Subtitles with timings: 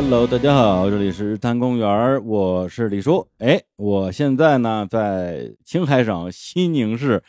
[0.00, 3.26] Hello，大家好，这里是日坛公园，我是李叔。
[3.38, 7.20] 哎，我现在呢在青海省西宁市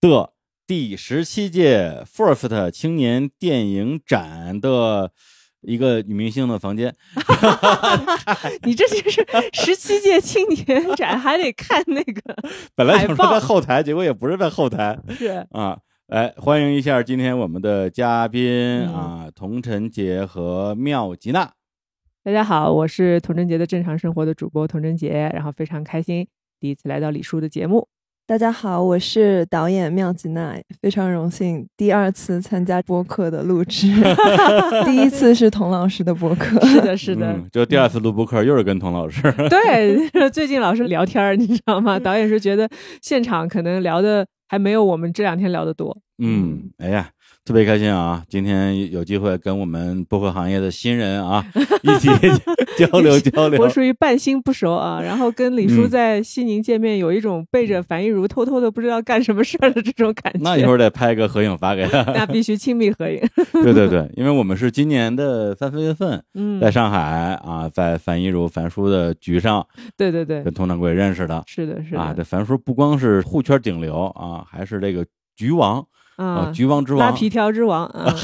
[0.00, 0.30] 的
[0.66, 5.12] 第十七届 FIRST 青年电影展的
[5.60, 6.94] 一个女明星的房间。
[8.64, 12.34] 你这就是十七届青年展，还得看那个
[12.74, 15.78] 本来想说在后台，结果也不是在后台是啊。
[16.06, 21.52] 来，欢迎一下今天我们的嘉宾嗯啊，童晨杰和妙吉娜。
[22.26, 26.26] 大家好，我是童贞杰的正常生活的主播童贞杰，然后非常开心
[26.58, 27.86] 第一次来到李叔的节目。
[28.26, 33.88] 大家好，我是导演妙吉娜，非常荣幸第二次参加播客的录制，
[34.86, 36.58] 第一次是童老师的播客。
[36.66, 39.20] 是的，是的，嗯，就第二次录播客又是跟童老师。
[39.50, 41.98] 对，最近老是聊天儿，你知道吗？
[42.00, 42.66] 导演是觉得
[43.02, 45.94] 现场可能聊的还没有我们这两天聊的多。
[46.16, 47.10] 嗯，哎呀，
[47.44, 48.24] 特别开心啊！
[48.26, 51.44] 今天有机会跟我们播客行业的新人啊
[51.84, 52.08] 一起
[52.78, 53.68] 交流 交流我。
[53.68, 60.38] 属于半新不熟啊， 然后跟李叔嗯在西宁见面，有一种背着樊亦茹偷偷的不知道干什么事儿的这种感觉。
[60.40, 62.02] 那一会儿得拍个合影发给他。
[62.14, 63.20] 那必须亲密合影。
[63.52, 66.98] 对对对，因为我们是今年的三四月份嗯，在上海
[67.44, 69.66] 啊，在樊一茹樊叔的局上
[69.98, 72.14] 对对对跟，佟掌柜认识的是的，是的啊。
[72.16, 75.04] 这樊叔不光是互圈顶流啊，还是这个
[75.36, 75.84] 局王
[76.16, 77.10] 啊，啊，局王之王。
[77.10, 78.14] 拉皮条之王啊，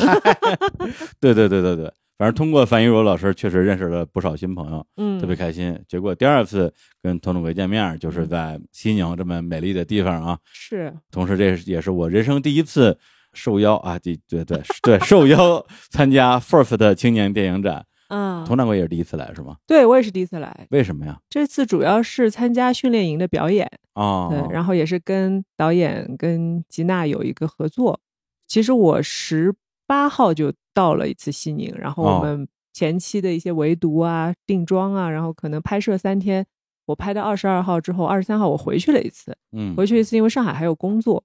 [1.21, 4.87] 对对对对对，反正通过樊一茹老师，确实认识了不少新朋友。
[4.97, 5.79] 嗯，特别开心。
[5.89, 6.73] 结果第二次
[7.03, 10.39] 跟佟掌柜见面，就是在西宁这么美丽的地方啊。
[10.53, 12.99] 是同时，这也是我人生第一次
[13.33, 17.85] 受邀啊，对对对对，受邀参加 FIRST 青年电影展。
[18.11, 19.57] 啊，佟掌柜也是第一次来是吗？
[19.67, 21.19] 对我也是第一次来，为什么呀？
[21.31, 27.99] 这次主要是参加训练营的表演，哦，对，然后也是跟导演跟吉娜有一个合作。
[28.47, 29.55] 其实我十
[29.87, 36.45] 八号就到了一次西宁，然后哦我们前期的一些围读啊、定妆啊，然后可能拍摄三天，
[36.87, 41.23] 我拍到二十二号之后，二十三号我回去了一次，嗯，回去一次因为上海还有工作，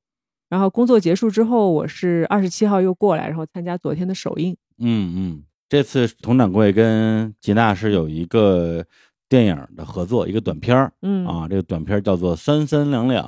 [0.50, 4.56] 然后工作结束之后，我是二十七号又过来，然后参加昨天的首映。
[4.78, 8.86] 嗯嗯，这次佟掌柜跟吉娜是有一个
[9.28, 13.26] 电影的合作，一个短片儿嗯啊，这个短片叫做《三三两两》。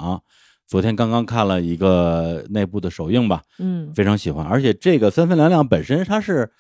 [0.68, 4.46] 昨天刚刚看了一个内部的首映吧，嗯非常喜欢。
[4.46, 6.52] 而且这个三三两两本身它是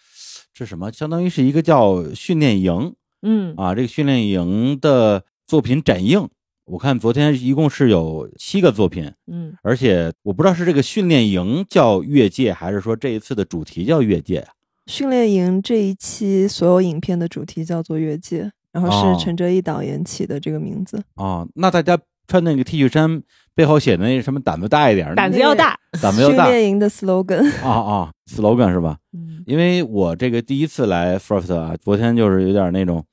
[0.54, 0.92] 是什么？
[0.92, 6.28] 相当于是一个叫训练营嗯啊，这个训练营的作品展映。
[6.66, 14.54] 我看昨天一共是有七个作品，嗯而且我不知道是这个训练营叫越界，还是说这一次的主题叫越界啊？
[14.88, 21.00] 训练营这一期所有影片的主题叫做《越界》，然后哦是陈哲艺导演起的这个名字。
[21.16, 23.22] 哦，那大家穿那个 T 恤衫
[23.54, 25.78] 背后写的那什么胆子大一点，胆子要大。
[25.94, 27.46] 训胆子要大练营的 slogan。
[27.64, 28.98] 啊啊，slogan 是吧？
[29.14, 33.04] 嗯因为我这个第一次来 First 啊，昨天就是有点那种，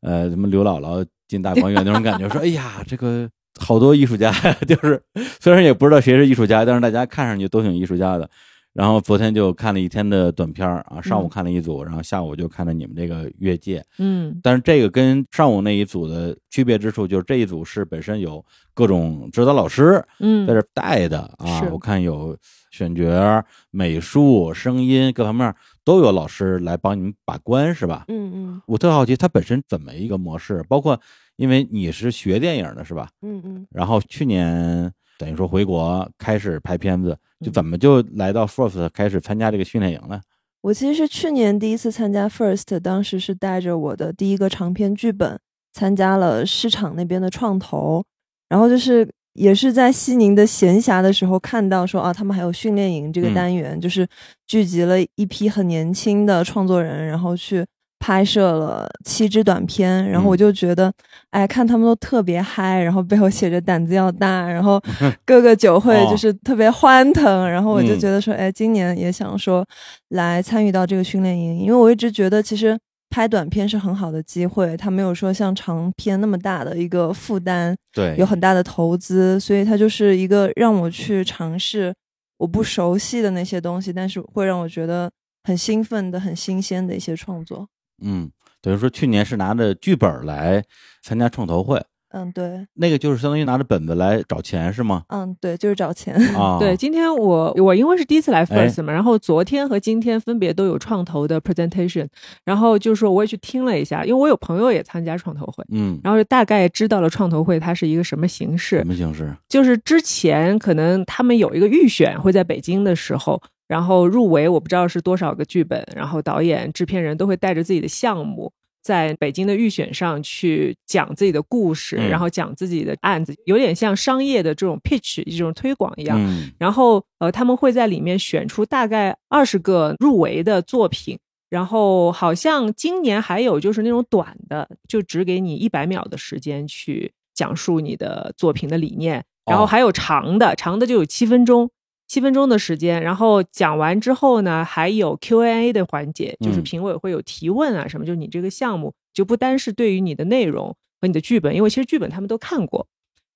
[0.00, 3.28] 呃，什么刘姥姥进大观园那种感觉，说哎呀，这个
[3.58, 4.30] 好多艺术家，
[4.66, 5.02] 就是
[5.38, 8.28] 虽然也不知道谁是艺术家，但是大家看上去都挺艺术家的。
[8.76, 13.82] 然后昨天就看了一天的短片儿啊，上午嗯看了一组，然后下午就看了你们这个越界。
[13.98, 18.44] 嗯但是这个跟上午那一组的区别之处，就是这一组是本身有
[18.74, 22.36] 各种指导老师，嗯在这儿带的啊是，我看有
[22.70, 28.04] 选角、美术、声音各方面都有老师来帮你们把关，是吧？
[28.08, 31.00] 嗯嗯我特好奇它本身怎么一个模式，包括
[31.36, 33.08] 因为你是学电影的，是吧？
[33.22, 40.20] 嗯嗯，然后去年等于说回国开始拍片子，就嗯怎么就来到 First 开始参加这个训练营呢？
[40.62, 45.38] 我其实是去年第一次参加 First，当时是带着我的第一个长篇剧本
[45.72, 48.04] 参加了市场那边的创投，
[48.48, 54.08] 然后就是也是在西宁的闲暇的时候看到说啊，他们还有训练营这个嗯单元，就是
[54.46, 57.64] 聚集了一批很年轻的创作人，然后去
[58.06, 60.38] 拍摄了七支短片，然后我嗯。
[60.38, 60.92] 就觉得，
[61.30, 64.80] 哎，看他们都特别嗨，然后背后写着胆子要大，然后
[65.26, 66.08] 各个酒会哦。
[66.08, 69.66] 就是特别欢腾，然后我就嗯觉得说，哎，今年也想说
[70.10, 72.78] 来参与到这个训练营，因为我一直觉得其实
[73.10, 81.92] 拍短片是很好的机会，它没有说像长片那么大的一个负担，对，有很大的投资，所以它就是一个让我去尝试
[82.38, 85.10] 我不熟悉的那些东西，但是会让我觉得
[85.42, 87.66] 很兴奋的、很新鲜的一些创作。
[88.02, 90.62] 嗯，等于说去年是拿着剧本来
[91.02, 95.02] 参加创投会，嗯，对，那个就是相当于拿着本子来找钱是吗？
[95.08, 96.14] 嗯，对，就是找钱。
[96.34, 102.06] 啊， 对，今天我我因为是第一次来哎 First 嘛，然后昨天和今天分别都有创投的 presentation，
[102.44, 109.34] 然后就是说我也去听了一下，因为我有朋友也参加创投会，嗯，然后就大概知道了创投会它是一个什么形式什，么形式？
[109.48, 118.52] 就是之前可能他们有一个预选会在北京的时候，然后入围我不知道是多少个剧本，然后导演、制片人都会带着自己的项目。
[118.82, 126.16] 在北京的预选上去讲自己的故事，嗯然后讲自己的案子，有点像商业的这种 pitch 这种推广一样。
[126.20, 131.18] 嗯然后呃，他们会在里面选出大概二十个入围的作品，
[131.50, 141.68] 然后好像今年还有就是那种短的，就只给你一百秒的时间去讲述你的作品的理念，然后哦还有长的，长的就有七分钟。
[142.06, 150.68] 七分钟的时间，然后讲完之后呢，还有 Q&A 的环节，就是嗯评委会有提问啊什么，就是你这个项目就不单是对于你的内容
[151.00, 152.86] 和你的剧本，因为其实剧本他们都看过，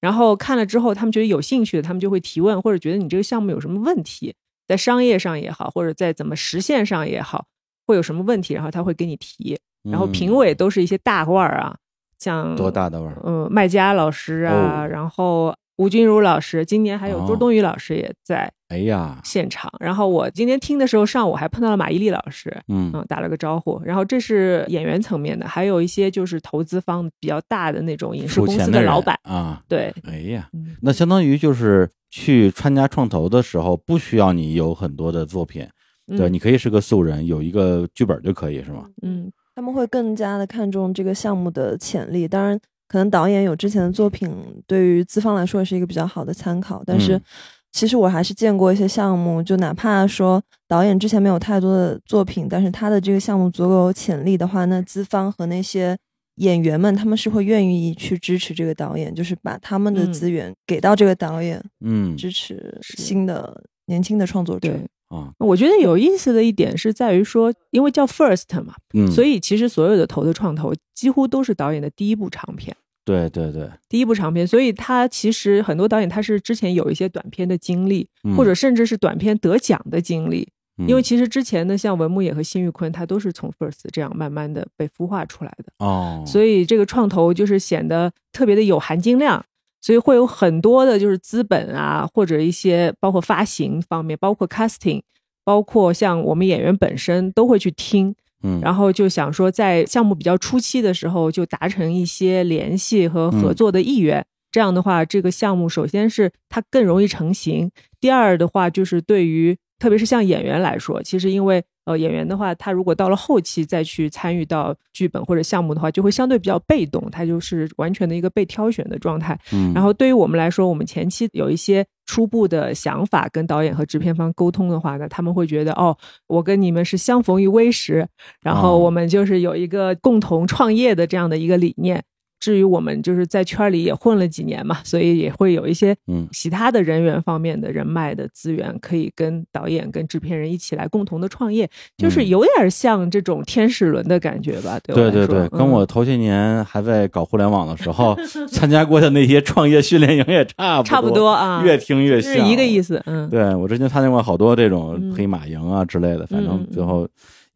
[0.01, 4.35] 然后看了之后，他们觉得有兴趣的，他们就会提问，或者觉得你这个项目有什么问题，
[4.69, 7.47] 在商业上也好，或者在怎么实现上也好，
[7.87, 9.59] 会有什么问题，然后他会给你提。
[9.83, 11.75] 然后评委都是一些大腕儿啊，
[12.19, 13.21] 像嗯多大的腕儿？
[13.25, 19.73] 嗯，麦家老师啊，哦然后吴君如老师，今年还有周哦冬雨老师也在哎呀，现场。
[19.81, 22.91] 然后我今天听的时候，上午还碰到了马伊琍老师，嗯。
[22.93, 23.81] 嗯，打了个招呼。
[23.83, 30.77] 然后这是演员层面的，还有一些就是投资方比较大的那种影视公司的老板，啊，对，哎呀，嗯。
[30.83, 35.67] 那相当于就是去参加创投的时候，不需要你有很多的作品，
[36.07, 38.85] 对，嗯你可以是个素人，有一个剧本就可以，是吗？
[39.01, 39.33] 嗯。
[39.53, 42.27] 他们会更加的看重这个项目的潜力。
[42.27, 42.59] 当然，
[42.91, 44.29] 可能导演有之前的作品，
[44.67, 46.83] 对于资方来说也是一个比较好的参考。
[46.85, 47.23] 但是嗯，
[47.71, 55.97] 其实我还是见过一些项目，就哪怕说导演之前没有太多的作品，但是他的这个项目足够有潜力的话，那资方和那些
[56.39, 64.69] 演员们，他们是会愿意去支持这个导演，就是把他们的嗯资源给到这个导演，嗯支持新的年轻的创作者。
[64.69, 64.85] 对。
[65.11, 72.77] 啊，我觉得有意思的一点是在于说，因为叫 First 嘛，嗯，所以以其实所有的投的创投几乎都是导演的第一部长片。
[73.05, 80.49] 对对对，第一部长片，所以他其实很多导演他是之前有一些短片的经历，嗯或者甚至是短片得奖的经历。
[80.79, 80.89] 嗯。
[80.89, 89.45] 因为其实之前呢像文牧野和辛玉坤，他都是从 First 这样慢慢的被孵化出来的，哦，所以这个创投就是显得特别的有含金量。
[89.83, 95.01] 所以会有很多的，就是资本啊，或者一些包括发行方面，包括 casting，
[95.43, 104.25] 包括像我们演员本身都会去听，嗯，然后就想说，在项目比较初期的时候就达成一些联系和合作的意愿。
[104.53, 107.71] 这样的话，这个项目首先是它更容易成型，
[108.01, 119.39] 第二的话就是对于特别是像演员来说，其实因为呃演员的话，他如果到了后期再去参与到剧本或者项目的话，就会相对比较被动，他就是完全的一个被挑选的状态。
[119.53, 125.97] 嗯，然后对于我们来说，我们前期有一些初步的想法跟导演和制片方沟通的话呢，他们会觉得哦，
[126.27, 128.07] 我跟你们是相逢于微时，
[128.43, 132.03] 然后哦我们就是有一个共同创业的这样的一个理念。
[132.41, 144.81] 至于我们就是在圈里也混了几年嘛，所以也会有一些嗯其他的人员方面的人脉的资源，可以跟导演、跟制片人一起来共同的创业，就是嗯有点像这种天使轮的感觉吧。
[144.83, 148.17] 对我来说对对对，跟嗯我头些年还在搞互联网的时候
[148.49, 153.03] 参加过的那些创业训练营也差不差不多啊越听越像，是一个意思。
[153.07, 157.07] 嗯，对我之前参加过好多这种嗯黑马营啊之类的，反正最后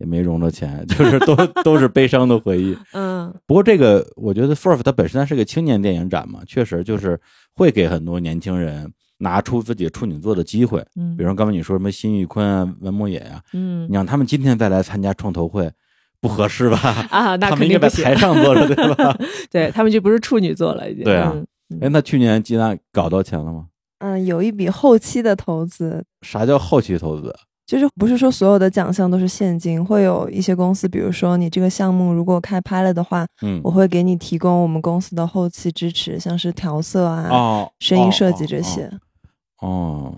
[0.05, 2.77] 也没融着钱， 就是都都是悲伤的回忆。
[2.93, 7.19] 嗯不过这个我觉得 FIRF 它本身它是个青年电影展嘛，确实就是
[7.55, 10.85] 会给很多年轻人拿出自己处女作的机会。
[10.97, 15.71] 嗯，比如刚才你说什么辛玉坤啊、文牧野呀、嗯你让他们今天再来参加创投会，
[16.21, 16.77] 不合适吧？
[17.11, 18.05] 啊，那 他们应该在肯定不行。
[18.05, 19.17] 台上坐着，对吧？
[19.51, 21.05] 对他们就不是处女座了，已经。
[21.05, 21.47] 对啊嗯
[21.81, 23.67] 哎，那去年吉娜搞到钱了吗？
[24.01, 27.35] 嗯，有一笔后期的投资，啥叫后期投资？
[27.67, 38.85] 就是不是说所有的奖项都是现金，会有一些公司，比如说你这个项目如果开拍了的话，嗯，我会给你提供我们公司的后期支持，像是调色啊、哦，声音设计哦这些，
[39.61, 40.15] 哦，哦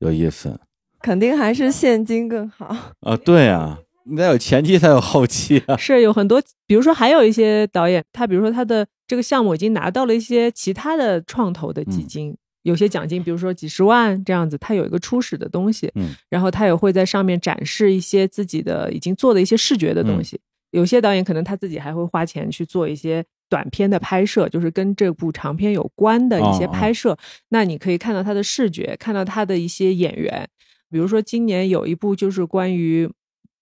[0.00, 0.60] 有意思
[1.00, 2.76] 肯定还是现金更好。
[3.00, 3.16] 啊！
[3.16, 5.76] 对啊，你得有前期才有后期啊。
[5.78, 20.38] 是有很多，比如说还有一些导演，他比如说他的这个项目已经拿到了一些其他的创投的基金，有些奖金，比如说几十万这样子，他有一个初始的东西，嗯，然后他也会在上面展示一些自己的已经做的一些视觉的东西。
[20.72, 27.16] 有些导演可能他自己还会花钱去做一些短片的拍摄，就是跟这部长片有关的一些哦哦拍摄。
[27.48, 30.46] 那你可以看到他的视觉，看到他的一些演员，
[30.88, 33.10] 比如说今年有一部就是关于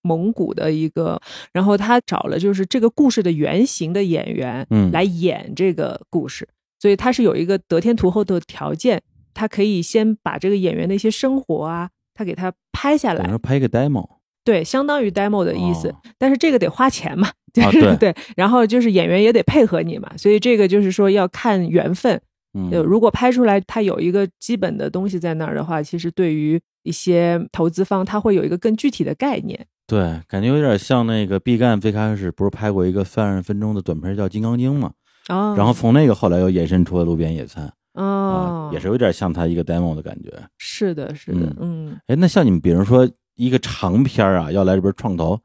[0.02, 1.19] 蒙古的一个，
[1.50, 6.47] 然后他找了就是这个故事的原型的演员，嗯来演这个故事，
[6.79, 9.03] 所以他是有一个得天独厚的条件，
[9.35, 14.09] 他可以先把这个演员的一些生活啊，他给他拍下来等于说，拍一个 demo
[14.45, 22.21] 对，相当于 demo 的意思，哦但是这个得花钱嘛，就啊是、对然后就是演员也得配合你嘛，所以这个就是说要看缘分。
[22.55, 29.67] 嗯，呃，如果拍出来它有一个基本的东西在那儿的话，其实对于一些投资方，他会有一个更具体的概念。
[29.87, 34.93] 对，感觉有点像那个毕赣最开始不是拍过一个三十分钟的短片叫《金刚经》嘛，
[35.29, 38.71] 哦，然后从那个后来又延伸出了路边野餐哦。
[38.71, 40.33] 啊，，也是有点像他一个 demo 的感觉。
[40.59, 41.99] 是的，是的，嗯。
[42.07, 45.39] 哎，那像你们比如说一个长片儿啊，要来这边创投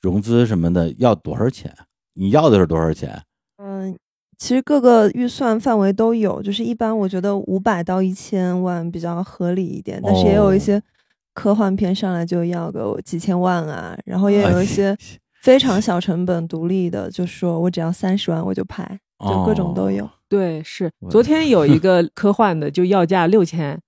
[0.00, 1.74] 融资什么的，要多少钱？
[2.14, 3.22] 你要的是多少钱？
[3.62, 3.96] 嗯，
[4.36, 10.58] 其实各个预算范围都有，就是一般我觉得五百到一千万比较合理一点，但是也有一哦。
[10.58, 10.82] 些
[11.34, 14.96] 科幻片上来就要个几千万啊，然后也哎有一些
[15.40, 20.04] 非常小成本独立的，就说我只要三十万我就拍，就各种都有。
[20.04, 23.80] 哦对，是昨天有 一个科幻的就要价六千，然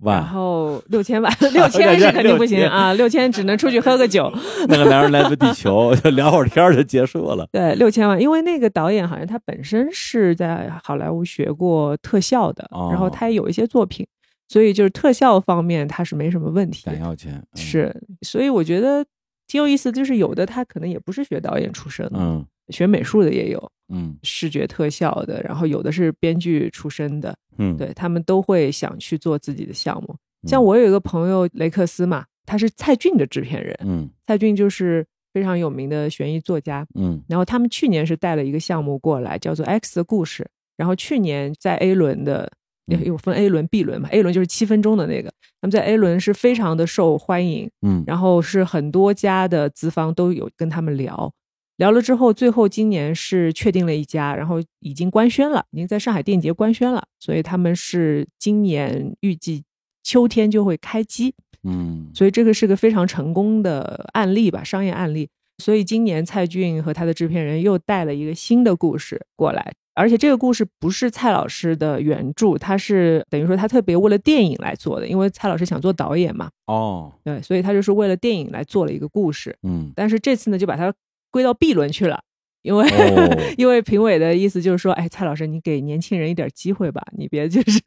[0.00, 4.28] 万，后六千万， 六千是肯定不行啊，六千只能出去喝个酒。
[4.66, 7.46] 那个男人来自地球，就聊会儿天就结束了。
[7.52, 14.04] 对，六千万，因为那个导演好像他本身是在好莱坞学过特效的，然后哦他也有一些作品，
[14.48, 17.00] 所以就是特效方面他是没什么问题敢。
[17.00, 19.06] 要钱，嗯，是，所以我觉得
[19.46, 30.16] 挺有意思，就是有的他可能也不是学导演出身的，嗯学美术的也有，嗯视觉特效的，然后有的是编剧出身的，嗯，对他们都会想去做自己的项目。
[30.42, 36.86] 嗯，像我有一个朋友雷克斯嘛，他是蔡骏的制片人，嗯蔡骏就是非常有名的悬疑作家。
[36.94, 40.42] 嗯然后他们去年是带了一个项目过来，叫做《X 的故事》。
[40.76, 42.50] 然后去年在 A 轮的，
[42.88, 45.28] 嗯有分 A 轮、B 轮嘛，A 轮就是七分钟的那个，
[45.60, 51.32] 他们在 A 轮是非常的受欢迎，嗯，然后是很多家的资方都有跟他们聊，
[51.76, 59.64] 聊了之后，最后今年是确定了一家，然后已经官宣了，已经在上海电影节官宣了，所以他们是今年预计
[60.02, 62.10] 秋天就会开机，嗯。
[62.14, 65.28] 所以这个是个非常成功的案例吧，商业案例。
[65.58, 79.56] 所以今年蔡骏和他的制片人又带了一个新的故事过来，而且这个故事不是蔡老师的原著，他是等于说他特别为了电影来做的，因为蔡老师想做导演嘛，哦，对，所以他就是为了电影来做了一个故事。
[79.62, 79.92] 嗯。
[79.94, 80.92] 但是这次呢，就把它
[81.34, 82.22] 归到 B 轮去了，
[82.62, 83.40] 因为、哦。
[83.58, 87.80] 因为评委的意思就是说，哎，蔡老师，你给年轻人一点机会吧，你别就是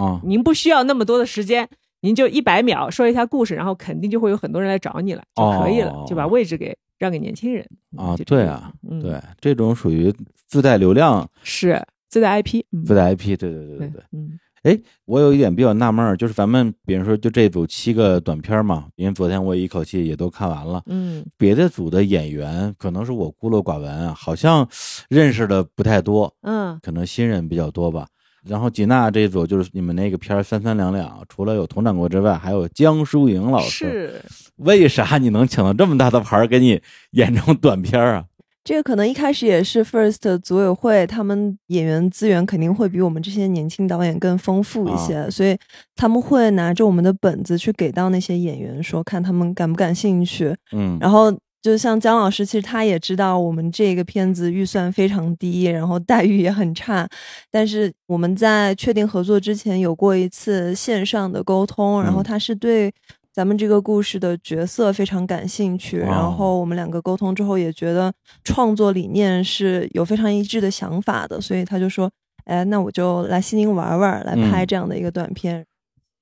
[0.00, 1.68] 啊 您不需要那么多的时间，
[2.00, 6.04] 您就一百秒说一下故事，然后肯定就会有很多人来找你了，就可以了，哦。
[6.08, 7.64] 就把位置给让给年轻人
[7.96, 10.12] 啊，就对啊，嗯，对，这种属于
[10.46, 12.84] 自带流量、是自带 IP，嗯。
[12.84, 13.88] 自带 IP，对对对对对。
[13.90, 14.02] 对。
[14.12, 24.68] 嗯哎，我有一点比较纳闷儿，就是咱们比如说就这组七个短片嘛，因为昨天我一口气也都看完了，嗯别的组的演员可能是我孤陋寡闻啊，好像
[25.08, 28.06] 认识的不太多，嗯，可能新人比较多吧。
[28.46, 33.68] 然后吉娜这一组就是你们那个片儿三三两两，除了有佟掌柜之外，还有江疏影老师。
[33.68, 34.22] 是
[34.56, 38.24] 为啥你能请到这么大的牌儿给你演这种短片儿啊？
[38.68, 45.56] 这个可能一开始也是 First 组委会，他们演员资源肯定会比我们这些年轻导演更丰富一些，所以
[45.96, 50.54] 他们会拿着我们的本子去给到那些演员说，看他们感不感兴趣。
[50.72, 57.08] 嗯，然后就像姜老师，其实他也知道我们这个片子预算非常低，然后待遇也很差，
[57.50, 62.92] 但是我们在确定合作之前有过一次线上的沟通，然后嗯他是对。
[63.32, 72.10] 咱们这个故事的角色非常感兴趣，哦然后我们两个沟通之后也觉得创作理念是有非常一致的想法的，所以他就说
[72.46, 75.64] ：“哎，那我就来西宁玩玩，来拍嗯这样的一个短片。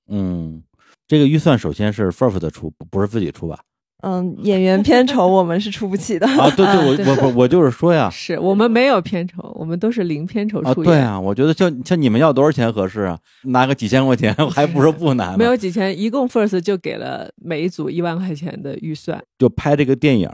[0.09, 0.61] 嗯，
[1.07, 3.59] 这个预算首先是 FIRST 出，不不是自己出吧？
[4.03, 6.27] 嗯，演员片酬我们是出不起的。
[6.27, 13.17] 啊，对啊对对，我我我我就是说呀，是我们没有片酬，我们都是零片酬啊，出演，对啊，我觉得像像你们要多少钱合适啊？
[13.45, 15.35] 拿个几千块钱，还不是不拿呢？
[15.37, 20.29] 没有几千，一共 First 就给了每一组一万块钱的预算，就拍这个电影，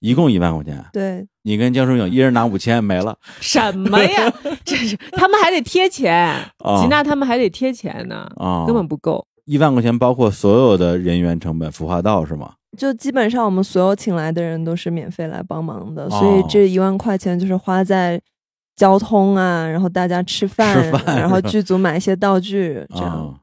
[0.00, 4.32] 一共一万块钱，对，你跟江疏影一人拿五千没了什么呀？
[4.64, 6.12] 这是他们还得贴钱，
[6.58, 9.24] 啊吉娜他们还得贴钱呢，啊，根本不够。
[9.44, 12.54] 一万块钱包括所有的人员成本，孵化道是吗？
[12.76, 16.46] 就基本上我们所有请来的人都是免费来帮忙的，所以哦。
[16.48, 18.20] 这一万块钱就是花在
[18.76, 23.10] 交通啊，然后大家吃饭，吃饭然后剧组买一些道具， 这样。
[23.10, 23.34] 啊，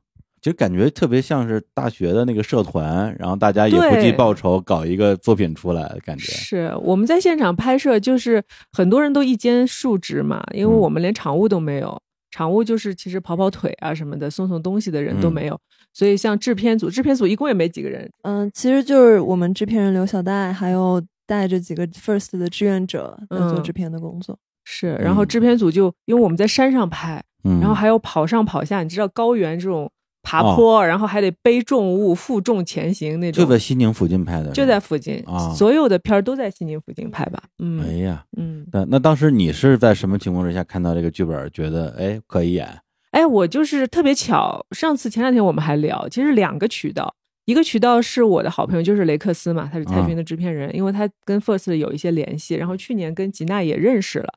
[0.42, 6.26] 其实感觉特别像是大学的那个社团，然后大家也不计报酬搞一个作品出来，感觉。
[6.32, 10.78] 是我们在现场拍摄，就是很多人都一间数值嘛，因为嗯。
[10.78, 12.00] 我们连场务都没有，
[12.34, 15.60] 场务就是其实跑跑腿啊什么的，送送东西的人都嗯没有。
[15.94, 24.36] 所以像制片组，制片组一共也没几个人，嗯，其实就是我们制片人刘小戴，还有带着几个 First 的志愿者在做嗯制片的工作。
[24.66, 29.92] 是，然后嗯制片组就因为我们在山上拍，嗯，然后还有跑上跑下，你知道高原这种
[30.24, 30.56] 爬哦。
[30.56, 35.54] 坡，然后还得背重物、负重前行那种，就在西宁附近拍的，就在附近，啊。
[35.54, 37.44] 所有的片儿都在西宁附近拍吧。
[37.60, 37.80] 嗯。
[37.82, 42.68] 哎嗯呀，嗯，那那当时你是在什么情况之下看到这个剧本，觉得哎可以演？
[43.12, 47.14] 哎，我就是特别巧，上次前两天我们还聊，其实两个渠道，
[47.46, 54.34] 一个渠道是我的好朋友，就是雷克斯嘛，他是蔡骏的制片人，因为他跟 First 有一些联系，然后去年跟吉娜也认识了，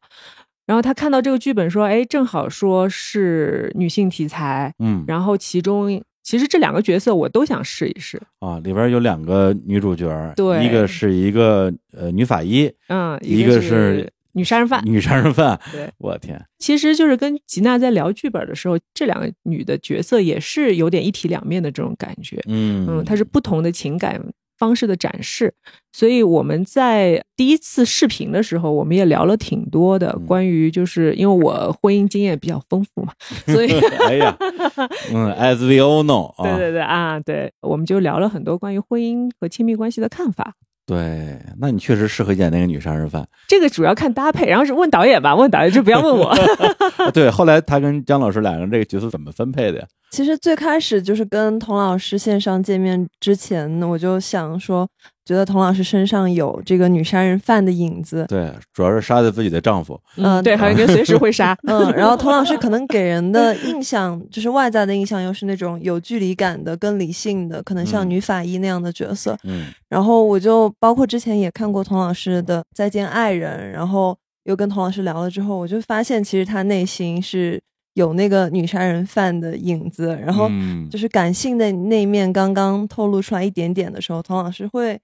[0.66, 5.04] 然后他看到这个剧本说，哎，正好说是女性题材，嗯。
[5.06, 22.84] 然后其中其实这两个角色我都想试一试，啊，里边有两个女主角，对一个是一个呃女法医，嗯，一个个是女杀人犯，女杀人犯，对，我天，其实就是跟吉娜在聊剧本的时候，这两个女的角色也是有点一体两面的这种感觉，嗯。
[22.90, 24.20] 嗯，她是不同的情感
[24.58, 25.52] 方式的展示，
[25.92, 33.12] 所以我们在第一次视频的时候，我们也聊了挺多的嗯关于，就是因为我婚姻经验比较丰富嘛，
[33.46, 33.72] 所以
[34.08, 34.36] 哎呀，
[35.12, 40.54] 嗯，as we all know 啊，对对对啊，对，我们就聊了很多关于婚姻和亲密关系的看法。
[40.86, 43.26] 对，那你确实适合演那个女杀人犯。
[43.48, 46.26] 这个主要看搭配，然后是问导演吧，问导演就不要问我。
[47.02, 49.86] 啊对，后来他跟姜老师两人这个角色怎么分配的呀？
[50.12, 54.88] 其实最开始就是跟童老师线上见面之前，我就想说，
[55.26, 60.00] 觉得童老师身上有这个女杀人犯的影子，对，主要是杀的自己的丈夫。
[60.16, 61.54] 嗯，对，好像跟随时会杀。
[61.66, 69.36] 嗯，然后童老师可能给人的印象，就是外在的印象，又是那种有距离感的、更理性的，可能像嗯女法医那样的角色。
[69.42, 77.60] 嗯然后我就包括之前也看过童老师的《再见爱人》，然后又跟童老师聊了之后，我就发现其实他内心是
[77.94, 84.98] 有那个女杀人犯的影子，然后嗯就是感性的那一面刚刚透露出来一点点的时候，童老师会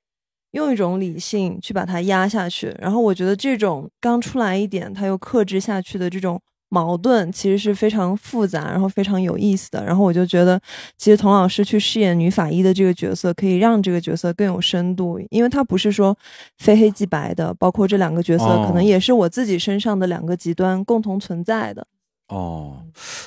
[0.52, 9.84] 用一种理性去把它压下去，然后我觉得这种刚出来一点，他又克制下去的这种矛盾，其实是非常复杂，然后非常有意思的。
[9.84, 10.58] 然后我就觉得，
[10.96, 16.16] 其实童老师去饰演女法医的这个角色，可以让这个角色更有深度，因为他不是说
[16.58, 21.86] 非黑即白的，包括这两个角色，哦可能也是我自己身上的两个极端共同存在的。
[22.32, 22.78] 哦，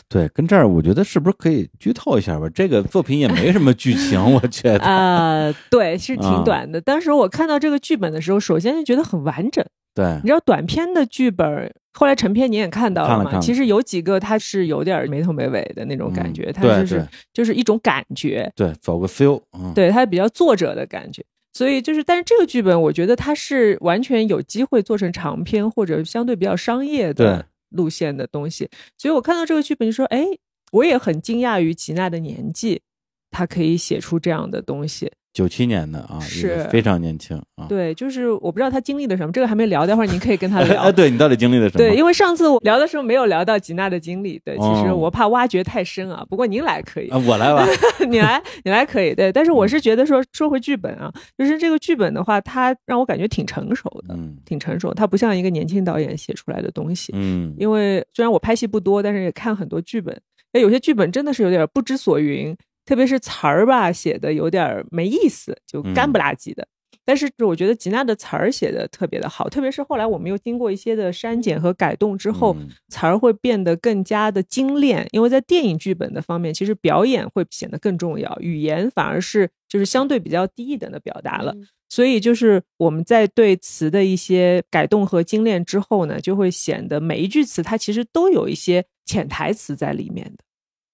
[0.10, 2.50] 对，跟这儿我觉得是不是可以剧透一下吧？
[2.50, 4.80] 这个作品也没什么剧情， 我觉得。
[4.80, 6.82] 呃，对，是啊挺短的。
[6.82, 9.64] 当时我看到这个剧本的时候，首先就觉得很完整。
[9.94, 13.10] 对你，知道短片的剧本，后来成片你也看到嘛？
[13.10, 21.24] 看了看了其实有几个它是有点没头没尾的那种感觉，嗯它就是对对就是一种感觉，对，走个 feel，嗯，对，它比较作者的感觉。
[21.54, 28.70] 所以就是，但是这个剧本，我觉得它是完全有机会做成长篇或者相对比较商业对的路线的东西。
[28.98, 30.26] 所以我看到这个剧本就说，哎，
[30.72, 32.82] 我也很惊讶于吉娜的年纪，
[33.30, 35.12] 她可以写出这样的东西。
[35.36, 37.68] 九七年的啊，是非常年轻啊。
[37.68, 40.82] 对，就是我不知道他经历了什么，这个还没聊，待会儿您可以跟他聊。
[40.88, 41.78] 哎，对你到底经历了什么？
[41.78, 46.26] 对，因为上次我聊的时候没有聊到吉娜的经历，对，其实哦我怕挖掘太深啊。
[46.30, 47.68] 不过您来可以，啊，我来吧。
[48.08, 49.30] 你来，你来可以，对。
[49.30, 54.94] 但是我是觉得说，说回剧本啊，就是这个剧本的话，它让我感觉挺成熟的，嗯挺成熟。
[54.94, 57.12] 它不像一个年轻导演写出来的东西。
[57.14, 60.18] 嗯，因为虽然我拍戏不多，但是也看很多剧本，
[60.54, 66.68] 哎，有些剧本真的是有点不知所云，特别是词儿吧，写的有点没意思，就干不拉几的。
[67.08, 75.08] 但是我觉得吉娜的词儿写的特别的好，特别是后来我们又经过一些的删减和改动之后，嗯词儿会变得更加的精炼。
[75.12, 81.52] 因为在电影剧本的方面，其实表演会显得更重要，语言反而是就是相对比较低一等的表达了。
[81.56, 90.44] 嗯所以就是我们在对词的一些改动和精炼之后呢，就会显得每一句词它其实都有一些潜台词在里面的。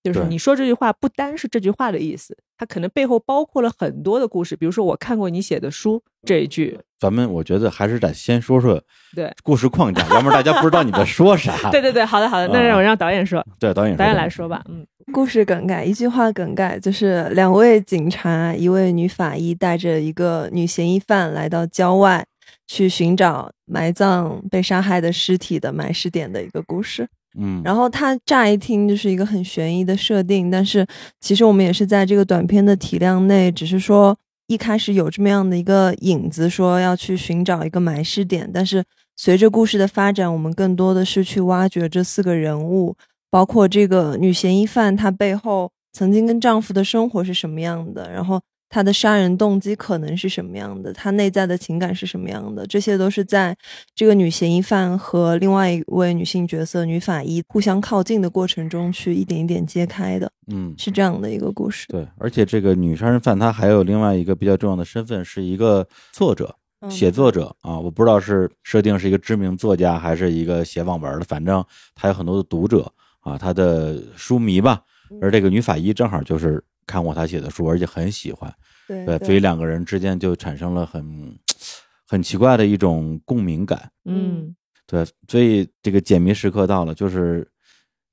[0.04, 4.56] 就是你说这句话不单是这句话的意思，它可能背后包括了很多的故事。
[4.56, 8.82] 比如说我看过你写的书这一句，咱们我觉得还是得先说说
[9.16, 11.56] 对故事框架，要不然大家不知道你在说啥。
[11.72, 22.26] 对对对，好的好的，那啊让我让导演说，对，导演导演来说说吧，嗯故事梗概，一句话梗概就是两位警察，一位女法医带着一个女嫌疑犯来到郊外，
[22.68, 27.08] 去寻找埋葬被杀害的尸体的埋尸点的一个故事。
[27.38, 30.86] 嗯，然后它乍一听就是一个很悬疑的设定，但是
[31.20, 34.18] 其实我们也是在这个短片的体量内，只是说
[34.48, 38.84] 一开始有这么样的一个影子，说要去寻找一个埋尸点，但是
[39.16, 42.96] 随着故事的发展，我们更多的是去挖掘这四个人物，
[43.30, 48.42] 包括这个女嫌疑犯她背后曾经跟丈夫的生活是什么样的，然后
[48.72, 53.56] 她的杀人动机可能是什么样的，她内在的情感是什么样的，这些都是在
[53.94, 61.86] 这个女嫌疑犯和另外一位女性角色女法医互相靠近的过程中去一点一点揭开的，嗯，是这样的一个故事。
[61.90, 67.78] 对，而且这个女杀人犯她还有另外一个比较重要的身份，是一个作者、嗯写作者啊。
[67.78, 74.82] 我不知道是设定是一个知名作家，还是一个写网文的，反正她有很多的读者啊，她的书迷吧。
[75.22, 78.54] 而这个女法医正好就是看过他写的书，而且很喜欢，
[78.88, 81.02] 对对，所以两个人之间就产生了很
[82.06, 83.90] 很奇怪的一种共鸣感。
[84.04, 84.54] 嗯，
[84.86, 87.48] 对，所以这个解谜时刻到了，就是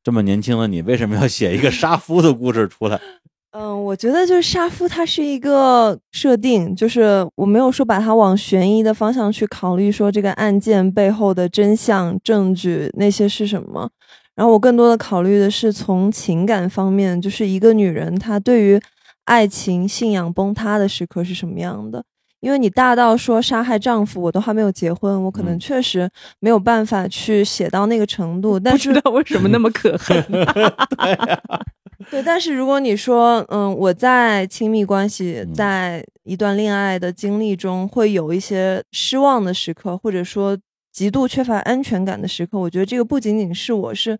[0.04, 3.00] 这么年轻的你，为什么要写一个杀夫的故事出来？
[3.50, 13.90] 嗯，我觉得就是杀夫，它是一个设定，就是我没有说把它往悬疑的方向去考虑，说这个案件背后的真相、证据那些是什么。
[14.38, 18.80] 然后我更多的考虑的是从情感方面，就是一个女人她对于
[19.24, 22.04] 爱情、信仰崩塌的时刻是什么样的。
[22.38, 28.60] 因为你大到说杀害丈夫，我都还没有结婚，我可能确实没有办法去写到那个程度。
[28.60, 30.24] 但是不知道为什么那么可恨。
[32.08, 40.56] 对，但是如果你说，嗯，我在亲密关系，在一段恋爱的经历中，会有一些失望的时刻，或者说
[40.92, 44.16] 极度缺乏安全感的时刻，我觉得这个不仅仅是我是。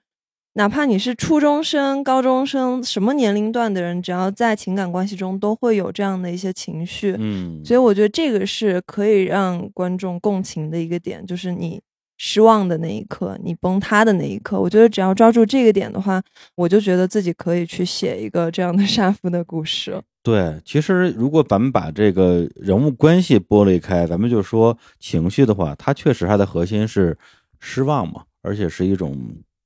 [0.58, 7.14] 哪怕你是初中生、高中生，什么年龄段的人，只要在情感关系中，都会有这样的一些情绪。
[7.16, 11.80] 嗯，所以我觉得这个是可以让观众共情的一个点，就是你
[12.16, 14.60] 失望的那一刻，你崩塌的那一刻。
[14.60, 16.20] 我觉得只要抓住这个点的话，
[16.56, 20.02] 我就觉得自己可以去写一个这样的 杀夫的故事。
[20.24, 27.16] 对，其实如果咱们把这个人物关系剥离开，咱们就说情绪的话，它确实它的核心是
[27.60, 29.16] 失望嘛，而且是一种。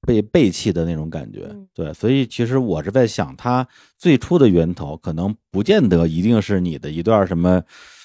[0.05, 7.63] 被背弃的那种感觉，对，所以其实我是在想，它最初的源头可能不见得一定是你的一段什么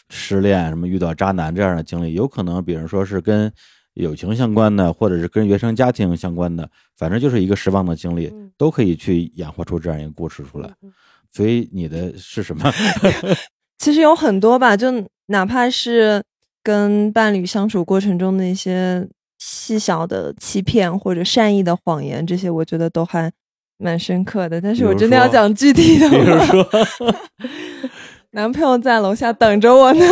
[0.10, 3.52] 失恋、什么遇到渣男这样的经历，有可能，比如说是跟
[3.96, 10.72] 友情相关的，或者是跟原生家庭相关的，反正就是一个失望的经历，都可以去演化出这样一个故事出来。
[11.32, 12.72] 所以你的是什么？
[13.80, 14.92] 其实有很多吧，就
[15.26, 16.24] 哪怕是
[16.62, 19.08] 跟伴侣相处过程中的一些。
[19.38, 23.32] 细小的欺骗或者善意的谎言，这些我觉得都还
[23.78, 24.60] 蛮深刻的。
[24.60, 26.68] 但是我真的要讲具体的，比如说，
[28.32, 30.06] 男朋友在楼下等着我呢。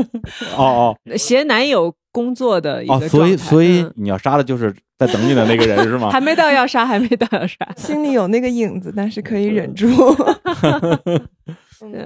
[0.56, 6.10] 哦哦，携男友工作的一个所以所以你要杀的就是在等你的那个人是吗？
[6.10, 9.88] 还没到要杀，还没到要杀， 心里有那个影子，但是可以忍住。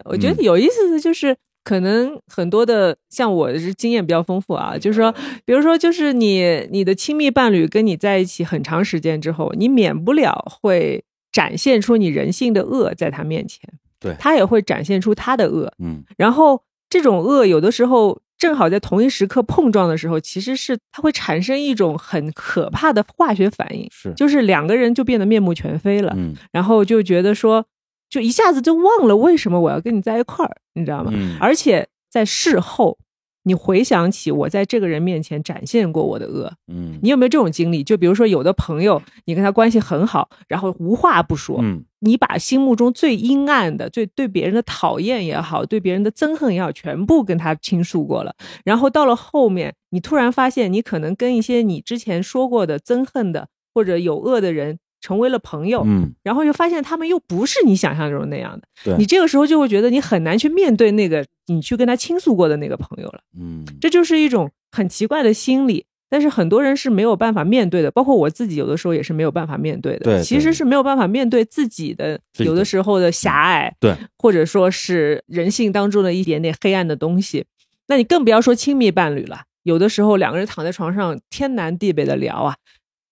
[0.04, 1.36] 我觉得有意思的就是。
[1.62, 13.60] 可能很多的像我是经验比较丰富啊，就是说，比如说，就是你你的亲密伴侣跟你在一起很长时间之后，你免不了会展现出你人性的恶在他面前，
[14.00, 14.16] 对。
[14.18, 27.66] 他也会展现出他的恶，嗯，然后这种恶有的时候正好在同一时刻碰撞的时候，其实是它会产生一种很可怕的化学反应，是，就是两个人就变得面目全非了，嗯，然后就觉得说。
[28.10, 31.12] 就一下子就忘了为什么我要跟你在一块儿，你知道吗？
[31.40, 32.98] 而且在事后，
[33.44, 37.84] 你回想起我在这个人面前展现过我的恶，嗯，你有没有这种经历？
[37.84, 54.80] 就比如说，有的朋友你跟他关系很好，然后无话不说，嗯，你把心目中最阴暗的、最对别人的讨厌也好，对别人的憎恨也好，全部跟他倾诉过了，然后到了后面，你突然发现，你可能跟一些你之前说过的憎恨的或者有恶的人。
[55.00, 77.44] 成为了朋友，嗯，然后又发现他们又不是你想象中那样的，对，你这个时候就会觉得你很难去面对那个你去跟他倾诉过的那个朋友了，嗯，这就是一种很奇怪的心理，但是很多人是没有办法面对的，包括我自己有的时候也是没有办法面对的，对，其实是没有办法面对自己的有的时候的狭隘，对，或者说是人性当中的一点点黑暗的东西，
[77.88, 82.54] 那你更不要说亲密伴侣了，有的时候两个人躺在床上天南地北的聊啊。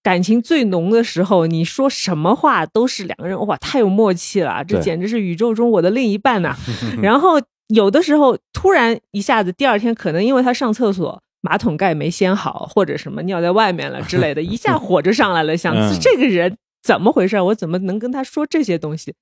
[0.08, 6.56] 感情最浓的时候，你说什么话都是两个人哇，太有默契了，这简直是宇宙中我的另一半呐。
[7.02, 17.38] 然后有的时候突然一下子，第二天可能因为他上厕所马桶盖没掀好，或者什么尿在外面了之类的，一下火就上来了，想 这个人怎么回事？
[17.38, 19.12] 我怎么能跟他说这些东西？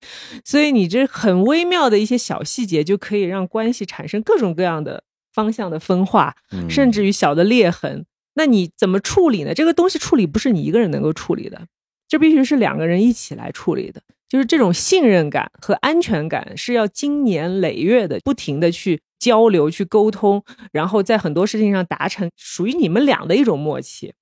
[0.44, 5.02] 所以你这很微妙的一些小细节，就可以让关系产生各种各样的
[5.34, 6.36] 方向的分化，
[6.70, 8.04] 甚至于小的裂痕。
[8.36, 9.54] 那你怎么处理呢？
[9.54, 11.66] 这个东西处理不是你一个人能够处理的，
[12.06, 14.00] 这必须是两个人一起来处理的。
[14.28, 24.12] 就是这种信任感和安全感是要经年累月的，不停的去交流、去沟通，然后在很多事情上达成属于你们俩的一种默契，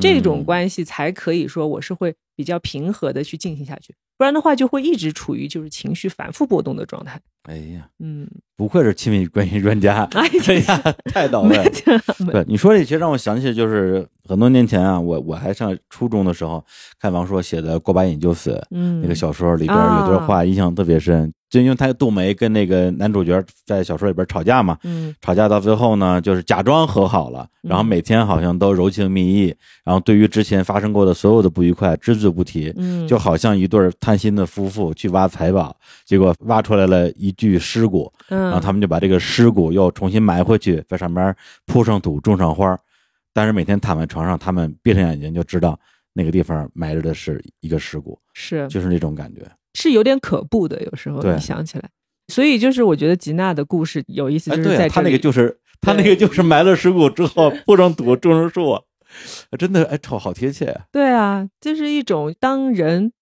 [0.00, 3.94] 这种关系才可以说我是会比较平和的去进行下去。
[4.16, 7.20] 不然的话，就会一直处于就是情绪反复波动的状态。
[7.44, 8.26] 哎呀，嗯，
[8.56, 10.26] 不愧是亲密关系专家， 哎
[10.66, 11.64] 呀，太到位了。
[12.30, 16.64] 对你说这，其实让我想起就是很多年前啊，我我还上初中的时候
[16.98, 21.32] 看王朔写的《过把瘾就死》嗯，那个小说里边有段话印象特别深。
[21.50, 29.54] 就因为他杜梅跟那个男主角在小说里边吵架嘛，嗯，吵架到最后呢，就是假装和好了，然后每天好像都柔情蜜意，
[29.84, 41.34] 然后对于之前发生过的所有的不愉快只字不提，嗯，就好像一对贪心的夫妇去挖财宝，结果挖出来了一具尸骨，然后他们就把这个尸骨又重新埋回去，在上面
[41.66, 42.78] 铺上土，种上花，
[43.32, 45.78] 但是每天躺在床上，他们闭上眼睛就知道
[46.12, 49.40] 那个地方埋着的是一个尸骨，是，就是那种感觉。
[49.74, 50.80] 是有点可怖的。
[50.82, 51.90] 有时候想起来，
[52.28, 55.06] 所以就是我觉得吉娜的故事有意思，哎，就是对啊，他在这里。
[55.06, 58.80] 那个就是他那个就是埋了尸骨之后铺上土种上树，
[59.58, 60.84] 真的哎，超好贴切啊。
[60.92, 63.12] 对啊，就是一种当人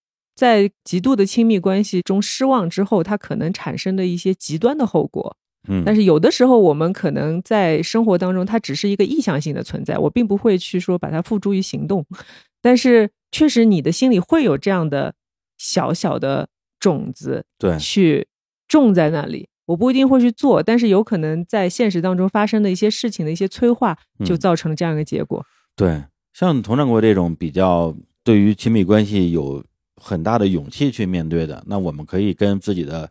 [0.43, 5.37] 在极度的亲密关系中失望之后，他可能产生的一些极端的后果。
[5.69, 12.05] 嗯，但是有的时候，我们可能在生活当中，它只是一个意向性的存在，我并不会去说把它付诸于行动。
[12.61, 15.15] 但是确实，你的心里会有这样的
[15.59, 16.49] 小小的
[16.81, 18.27] 种子对，去
[18.67, 19.49] 种在那里。
[19.67, 25.47] 我不一定会去做，但是有可能在现实当中发生的一些事情的一些催化，就嗯造成了这样一个结果。
[25.77, 26.03] 对，
[26.33, 29.65] 像佟掌柜这种比较对于亲密关系有
[30.03, 33.09] 很大的勇气去面对的，那我们可以跟自己的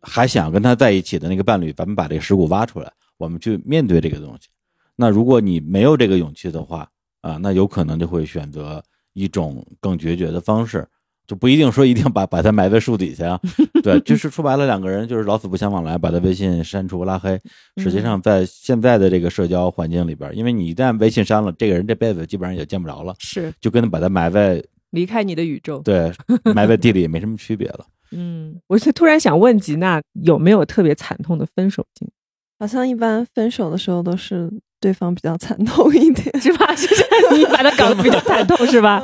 [0.00, 4.48] 还想跟他在一起的那个伴侣，咱们把这个尸骨挖出来，我们去面对这个东西。
[4.96, 6.88] 那如果你没有这个勇气的话，
[7.20, 10.86] 啊，那有可能就会选择一种更决绝的方式，
[11.26, 13.40] 就不一定说一定把把他埋在树底下啊。
[13.82, 17.40] 对，就是说白了，两个人就是老死不相往来，把他微信删除拉黑。
[17.78, 24.62] 实际上，在现在的这个社交环境里边，因为你一旦微信删了，这个人这辈子基本上也见不着了，是就跟把他埋在
[24.94, 25.78] 离开你的宇宙。
[25.80, 26.10] 对
[26.54, 27.84] 埋在地里也没什么区别了。
[28.16, 32.12] 嗯，我是突然想问吉娜有没有特别惨痛的分手经历，
[32.60, 34.48] 好像一般分手的时候都是
[34.80, 36.72] 对方比较惨痛一点，是吧？
[36.76, 39.02] 就是你把他搞得比较惨痛，是吧？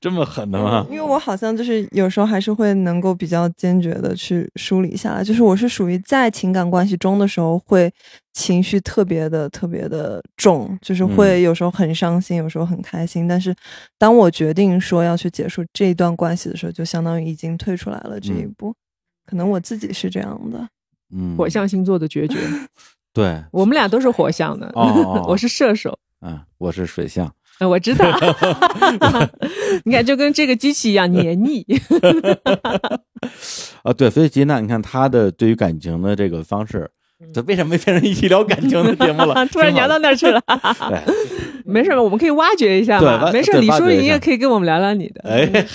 [0.00, 0.86] 这么狠的吗？
[0.90, 7.92] 因为我好像就是有时候还是会能够比较坚决的去梳理下来，就是我是属于在情感关系中的时候会
[8.32, 13.26] 情绪特别的特别的重，就是会有时候很伤心，有时候很开心。
[13.28, 13.54] 但是
[13.98, 18.74] 当我决定说要去结束这一段关系的时候，就相当于已经退出来了这一步。
[19.26, 20.68] 可能我自己是这样的，
[21.14, 22.38] 嗯，火象星座的决绝，
[23.14, 25.98] 对，我们俩都是火象的，哦哦哦 我是射手。
[26.20, 27.32] 嗯，我是水象。
[27.60, 28.06] 呃我知道，
[29.84, 31.64] 你看，就跟这个机器一样黏腻。
[33.82, 36.90] 啊，对，所以吉娜，你看她的对于感情的这个方式，
[37.32, 39.34] 这为什么变成一期聊感情的节目了？
[39.38, 40.40] 嗯突然聊到那儿去了，
[40.88, 41.00] 对，
[41.64, 43.30] 没事，我们可以挖掘一下对嘛。
[43.32, 45.22] 没事李叔，你也可以跟我们聊聊你的，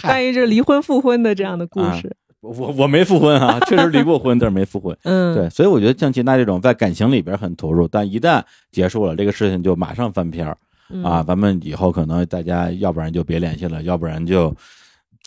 [0.04, 2.14] 关于这离婚复婚的这样的故事。
[2.42, 4.96] 我我没复婚啊，确实离过婚，但是没复婚。
[5.04, 10.58] 嗯，对，所以我觉得像吉娜这种在感情里边很投入，但一旦结束了这个事情，就马上翻篇儿
[10.90, 11.24] 嗯啊。
[11.24, 14.56] 咱们以后可能大家要不然就别联系了，要不然就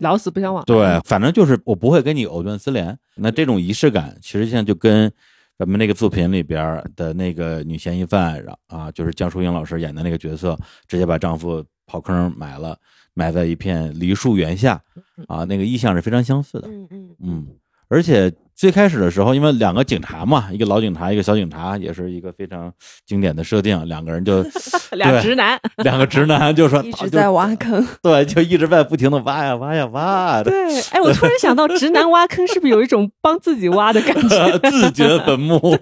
[0.00, 0.64] 老死不相往来。
[0.66, 2.98] 对，反正就是我不会跟你藕断丝连。
[3.16, 5.12] 那这种仪式感，其实现在就跟
[5.58, 12.76] 咱们那个作品里边的那个女嫌疑犯，然啊，就是江疏影老师演的那个角色，直接把丈夫刨坑埋了，
[13.14, 14.82] 埋在一片梨树园下，
[15.28, 16.68] 啊，那个意象是非常相似的。
[16.68, 17.46] 嗯嗯嗯，
[17.92, 22.72] 而且最开始的时候，因为两个警察嘛，一个老警察，一个小警察，也是一个非常
[23.06, 24.42] 经典的设定，两个人就
[24.96, 34.58] 俩直男， 两个直男就说 一直在挖坑，对，就一直在不停的挖呀挖呀挖的，对，哎，我突然想到，直男挖坑是不是有一种帮自己挖的感觉？
[34.70, 35.76] 自掘坟墓。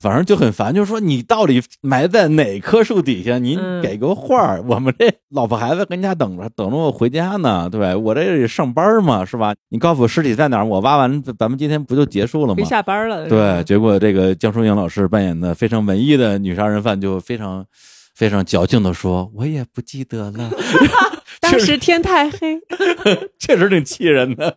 [0.00, 3.36] 反正就很烦，就是说你到底埋在哪棵树底下？
[3.38, 7.96] 你嗯给个话儿， 我们这老婆孩子跟家等着，等着我回家呢，对吧？
[7.96, 9.54] 我这得上班嘛，是吧？
[9.68, 12.64] 你告诉我尸体在哪儿，我挖完，咱们今天不就结束了吗？
[12.64, 13.28] 下班了。
[13.28, 17.66] 对，结果这个江疏影老师扮演的非常文艺的女杀人犯，就非常
[18.14, 20.50] 非常矫情的说：“我也不记得了。
[21.40, 22.58] 当时天太黑。
[23.38, 24.56] ”确实挺气人的。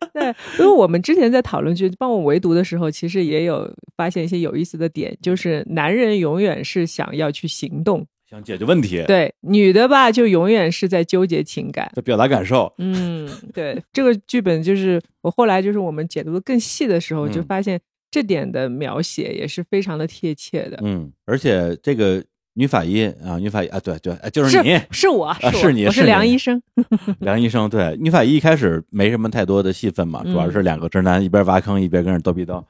[0.12, 0.26] 对，
[0.58, 11.90] 因为我们之前在讨论剧帮我围读的时候，其实也有发现一些有意思的点，就是男人永远是想要去行动，想解决问题，对，女的吧就永远是在纠结情感。
[11.94, 12.72] 在表达感受。
[12.78, 17.80] 嗯，对，这个剧本就是我后来就是我们解读的更细的时候，就嗯发现
[18.10, 20.78] 这点的描写也是非常的贴切的。
[20.82, 22.22] 嗯，而且这个
[22.56, 26.60] 女法医啊，女法医啊，对对，哎就是你，是我，是你我是梁医生。
[27.20, 27.68] 梁医生。
[27.70, 32.62] 对，女法医一开始没什么太多的戏份嘛，嗯主要是两个直男一边挖坑一边跟着叨逼叨，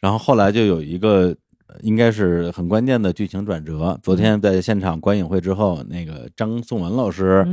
[0.00, 1.34] 然后后来就有一个。
[1.72, 3.96] 呃应该是很关键的剧情转折。
[4.02, 7.46] 昨天在现场观影会之后，那个张颂文老师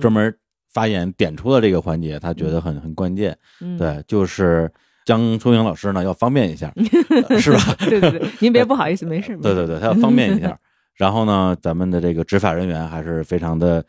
[0.00, 0.32] 专门
[0.72, 3.36] 发言点出了这个环节，他觉得很很关键。
[3.60, 4.70] 嗯，对，就是
[5.04, 6.72] 江疏影老师呢要方便一下，
[7.28, 7.74] 呃是吧？
[7.90, 9.04] 对对对，您别不好意思。
[9.04, 10.56] 没事对对对，他要方便一下。
[10.96, 13.84] 然后呢，咱们的这个执法人员还是非常的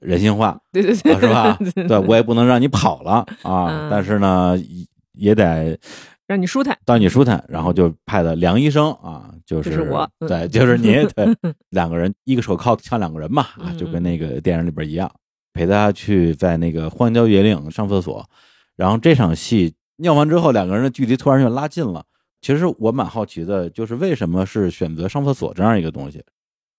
[0.00, 1.58] 人性化，对对对，啊是吧？
[1.74, 4.86] 对对我也不能让你跑了啊，嗯但是呢，也
[5.28, 5.78] 也得
[6.26, 6.78] 让你舒坦。
[6.86, 7.44] 让你舒坦。
[7.48, 11.26] 然后就派了梁医生啊，就是就是我嗯对，就是你， 对，
[11.70, 13.46] 两个人一个手铐像两个人嘛，
[13.78, 15.10] 就跟那个电影里边一样，
[15.52, 18.24] 陪他去在那个荒郊野岭上厕所。
[18.76, 22.04] 然后这场戏尿完之后，两个人的距离突然就拉近了。
[22.40, 26.22] 其实我蛮好奇的，就是为什么是选择上厕所这样一个东西？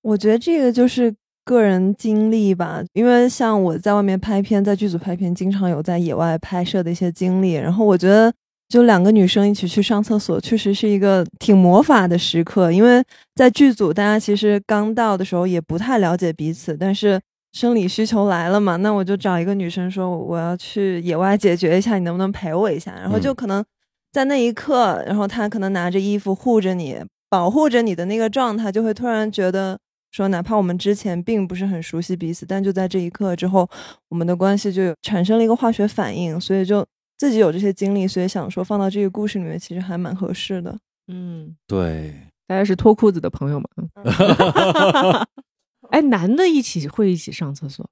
[0.03, 1.13] 我觉得这个就是
[1.45, 7.53] 个人经历吧，因为像我在外面拍片，在剧组拍片，经常有在野外拍摄的一些经历。
[7.53, 8.31] 然后我觉得，
[8.67, 12.69] 就两个女生一起去上厕所，确实是一个挺魔法的时刻。
[12.69, 13.01] 因为
[13.35, 17.19] 在剧组，大家其实刚到的时候也不太了解彼此，但是
[17.53, 22.91] 生理需求来了嘛，那我就找一个女生说我要去野外解决一下，你能不能陪我一下？
[22.93, 23.63] 然后就可能
[24.11, 26.97] 在那一刻，然后她可能拿着衣服护着你，
[27.29, 29.77] 保护着你的那个状态，就会突然觉得。
[30.13, 33.67] 说，哪怕我们之前并不是很熟悉彼此，但就在这一刻之后，
[34.09, 36.85] 我们的关系就产生了一个化学反应，所以就
[37.17, 40.77] 自己有这些经历，所以想说放到这个故事里面，其实还蛮合适的。
[41.07, 42.13] 嗯，对，
[42.47, 43.67] 大家是脱裤子的朋友嘛？
[45.89, 47.83] 哎，男的一起会一起上厕所？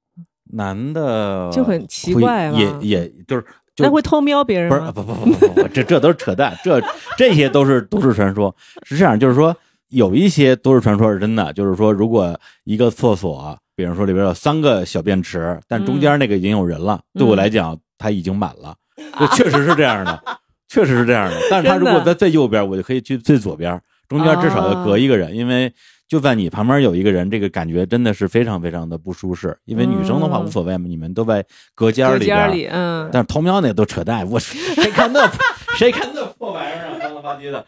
[0.54, 3.44] 男的就很奇怪也也就是
[3.78, 4.92] 那会偷瞄别人吗？
[4.92, 6.80] 不是，不不不不不，这这都是扯淡，这
[7.18, 8.56] 这些都是都市传说。
[8.84, 9.58] 是这样，就是说。
[9.92, 18.76] 有一些都市传说是真的，就是说，如果一个厕所，比如说里边有三个小便池，但中间那个已经有人了，对我来讲，它已经满了，
[19.20, 20.22] 这确实是这样的，
[20.68, 21.36] 确实是这样的。
[21.50, 25.74] 但是他如果在最右边，我就可以去最左边，中间至少要隔一个人，因为
[26.08, 29.58] 就在你旁边有一个人，这个感觉真的是非常非常的不舒适。
[29.66, 35.30] 因为女生的话无所谓嘛，你们都在隔间里边，嗯，但是偷瞄那都扯淡，我谁看那
[35.78, 37.66] 谁看那破玩意儿啊，脏了吧唧的，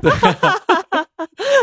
[0.00, 0.12] 对。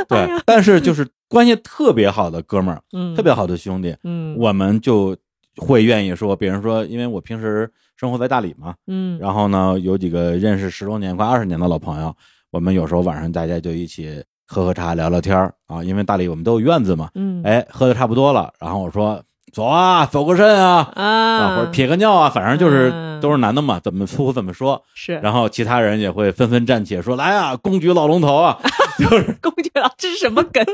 [0.08, 5.16] 对，但是就是关系特别好的哥们儿，嗯，特别好的兄弟，嗯，我们就
[5.58, 12.16] 会愿意说，比如说，因为我平时生活在大理嘛，嗯，然后呢，有几个认识十多年、快二十年的老朋友，
[12.52, 19.22] 我们有时候晚上大家就一起喝喝茶、聊聊天啊，因为大理我们都有院子嘛，嗯，哎，喝的差不多了，然后我说
[19.52, 28.58] 走啊，走个肾啊，啊，或者撇个尿啊，反正就是都是男的嘛，怎么粗怎么说，是，然后其他人也会纷纷站起说来啊，公举老龙头啊。
[29.00, 30.66] 就是公举老这是什么梗？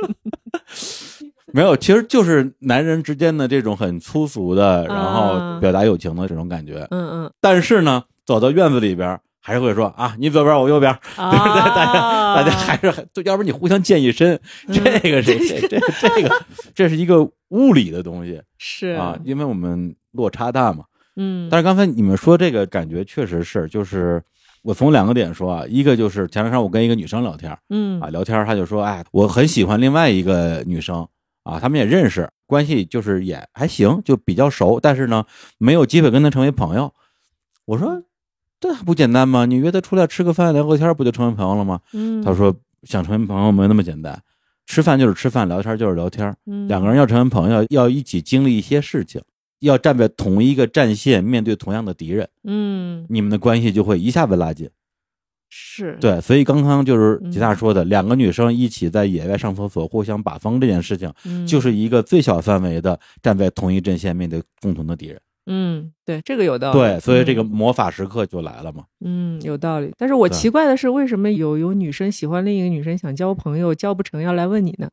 [1.54, 6.88] 没有，其实就是男人之间的这种很粗俗的，然后表达友情的这种感觉。
[6.90, 7.32] 嗯嗯。
[7.40, 11.62] 但是呢，走到院子里边，还是会说啊，你左边我右边，对不对？
[11.70, 14.40] 大家大家还是就要不然你互相溅一身，
[14.74, 14.82] 这
[15.12, 20.86] 个是这这这个这是一个物理的东西，是啊，因为我们落差大嘛。
[21.16, 21.50] 嗯。
[21.50, 24.22] 但是刚才你们说这个感觉确实是，就是。
[24.66, 31.08] 我从两个点说啊，一个就是前两天我跟一个女生聊天，嗯啊聊天，她就说，哎，我很喜欢另外一个女生
[31.44, 35.24] 啊，他们也认识，关系就是也还行，就比较熟，但是呢，
[35.60, 36.92] 没有机会跟她成为朋友。
[37.66, 38.02] 我说，
[38.60, 39.46] 这还不简单吗？
[39.46, 41.80] 你约她出来吃个饭聊个天，不就成为朋友了吗？
[41.94, 44.20] 嗯，她说想成为朋友没那么简单，
[44.66, 46.36] 吃饭就是吃饭，聊天就是聊天，
[46.68, 49.22] 两个人要成为朋友，要一起经历一些事情。
[49.60, 54.70] 要站在同一个战线，面对同样的敌人，嗯，你们的关系就会一下子拉近。
[55.48, 61.14] 是对，所以刚刚就是吉大说的，两个女生一起在野外上厕所，互相把风这件事情，
[61.48, 65.22] 就是一个最小范围的站在同一阵线，面对共同的敌人。
[65.46, 66.80] 嗯，对，这个有道理。
[66.80, 68.84] 对，所以这个魔法时刻就来了嘛。
[69.06, 69.94] 嗯，有道理。
[69.96, 74.90] 但是我奇怪的是，为什么有有女生喜欢另一个女生，想交朋友，交不成要来问你呢？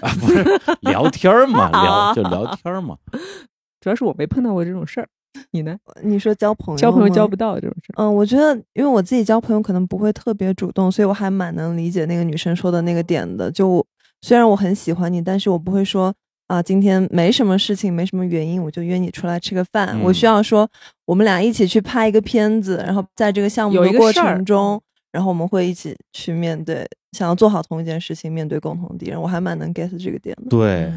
[0.00, 0.44] 啊，不是
[0.82, 2.96] 聊天嘛，聊就聊天嘛。
[3.86, 5.06] 主要是我没碰到过这种事儿，
[5.52, 5.78] 你呢？
[6.02, 8.02] 你说交朋友，交朋友交不到这种事儿。
[8.02, 13.48] 嗯，我觉得，因为我自己交朋友可能不会特别主动，所以我还蛮能理解那个女生说的那个点的。
[13.48, 13.86] 就
[14.22, 16.12] 虽然我很喜欢你，但是我不会说
[16.48, 19.96] 啊，今天没什么事情，没什么原因，我就约你出来吃个饭。
[20.02, 20.68] 我需要说，
[21.04, 29.22] 我们俩一起去拍一个片子，然后在这个项目的过程中，然后我们会一起去面对，想要做好同一件事情，面对共同敌人。
[29.22, 30.48] 我还蛮能 get 这个点的。
[30.48, 30.92] 对。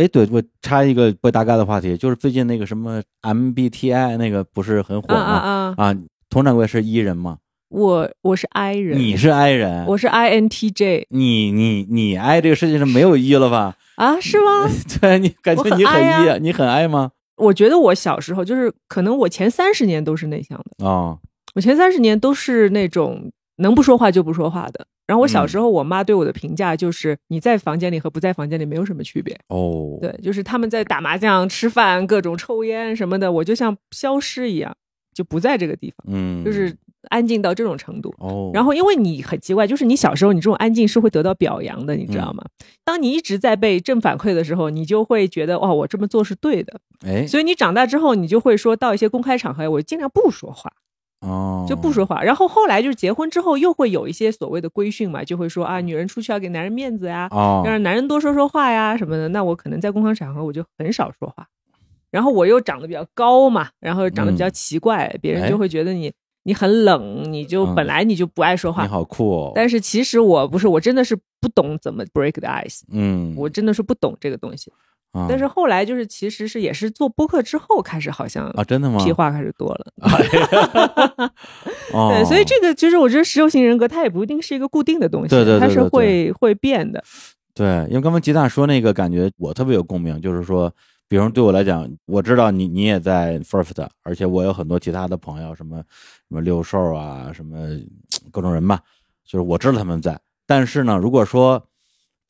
[0.00, 5.20] 哎，对我插一个不搭嘎的话题，就是最近那个什么 MBTI 那个不是很火吗？
[5.20, 5.94] 啊啊！
[6.30, 7.36] 佟掌柜是 E 人吗？
[7.68, 11.04] 我我是 I 人，你是 I 人，我是 INTJ。
[11.10, 13.76] 你你你 I 这个世界上没有 E 了吧？
[13.96, 14.66] 啊，是吗？
[15.02, 17.10] 对你感觉你很 E，你很 I 吗？
[17.36, 21.18] 我觉得我小时候就是可能我前三十年都是内向的啊，
[21.54, 24.86] 我前三十年都是那种能不说话就不说话的。
[25.06, 29.98] 然后我小时候，我妈对我的评价就是你在房间里和不在房间里没有什么区别哦。
[30.00, 34.72] 对，就是他们在打麻将、吃饭、各种抽烟什么的，我就像消失一样，
[35.12, 36.06] 就不在这个地方。
[36.08, 36.72] 嗯，就是
[37.08, 38.52] 安静到这种程度哦。
[38.54, 42.44] 然后因为你很奇怪，就是你小时候你这种安静是会得到表扬的，你知道吗？
[42.84, 46.80] 当你一直在被正反馈的时候，你就会觉得哇，我这么做是对的。
[47.04, 50.70] 哎，所以你长大之后，你就会说到一些公开场合，我尽量不说话。
[51.20, 52.22] 哦，就不说话。
[52.22, 59.28] 然后后来就是结婚之后，又会有一些所谓的规训嘛，就会说啊，女人出去要给男人面子呀，要让男人多说说话呀什么的。
[59.28, 61.46] 那我可能在公开场合我就很少说话。
[62.10, 66.12] 然后我又长得比较高嘛，然后长得比较奇怪，别人就会觉得你
[66.42, 68.82] 你很冷，你就本来你就不爱说话。
[68.82, 69.52] 你好酷哦！
[69.54, 72.80] 但是其实我不是，我真的是不懂怎么 break the ice。
[72.90, 74.72] 嗯，我真的是不懂这个东西。
[75.12, 79.04] 啊但是后来就是其实是也是做播客之后开始好像啊，真的吗？
[79.04, 79.92] 屁话开始多了。
[81.92, 87.02] 哦，对，所以这个就是我觉得实用型人格它也不一定是一个固定的东西，对对对它是会会变的。
[87.52, 90.72] 对，因为刚刚吉大说那个感觉，我特别有共鸣，就是说，
[91.08, 95.82] 比如对我来讲，我知道你你也在 First，而且我有很多其他的朋友，什么什
[96.28, 97.56] 么六兽啊，什么
[98.30, 98.80] 各种人吧，
[99.26, 100.18] 就是我知道他们在。
[100.46, 101.62] 但是呢，如果说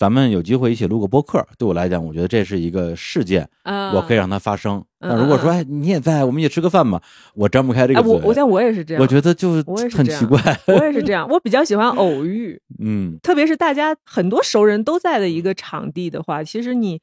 [0.00, 4.82] 咱们有机会一起录个播客，对我来讲，我觉得这是一个事件，啊我可以让它发生。
[5.00, 7.02] 嗯那如果说嗯哎你也在，我们一起吃个饭吧，
[7.34, 8.12] 我张不开这哎，个嘴。
[8.12, 9.62] 我我但我也是这样，我觉得就是
[9.94, 10.40] 很奇怪。
[10.68, 16.98] 我也是这样，我比较喜欢偶遇， 嗯，特别是大家很多熟人都在的一个场地的话，其实你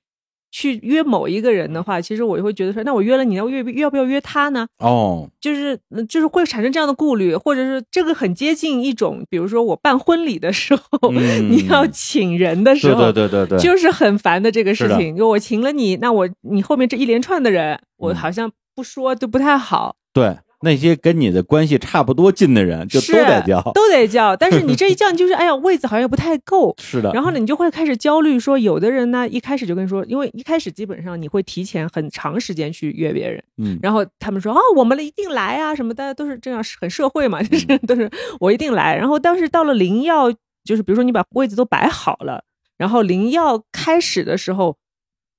[0.52, 4.68] 去约某一个人的话，其实我就会觉得说，那我约了你，要约要不要约他呢？
[4.80, 15.16] 哦，就是呃就是会产生这样的顾虑，或者是这个很接近一种，比如说我办婚礼的时候，嗯你要请人的时候，对对对对，就是很烦的这个事情。
[15.16, 19.96] 就我请了你，那我你后面这一连串的人，我嗯好像不说就不太好。
[20.14, 23.62] 对那些跟你的关系差不多近的人，就都得叫。
[23.74, 24.36] 都得叫。
[24.36, 26.74] 但是你这一叫，你就是哎呀，位子好像又不太够。
[26.82, 38.96] 是的，然后呢，你就会开始焦虑，说有的人呢，一开始就跟你说，因为一开始基本上你会提前很长时间去约别人，嗯，然后他们说哦，我们一定来啊，什么大家都是这样，很社会嘛，就是嗯都是我一定来。
[38.96, 40.32] 然后但是到了临要，
[40.64, 42.44] 就是比如说你把位子都摆好了，
[42.78, 44.76] 然后临要开始的时候。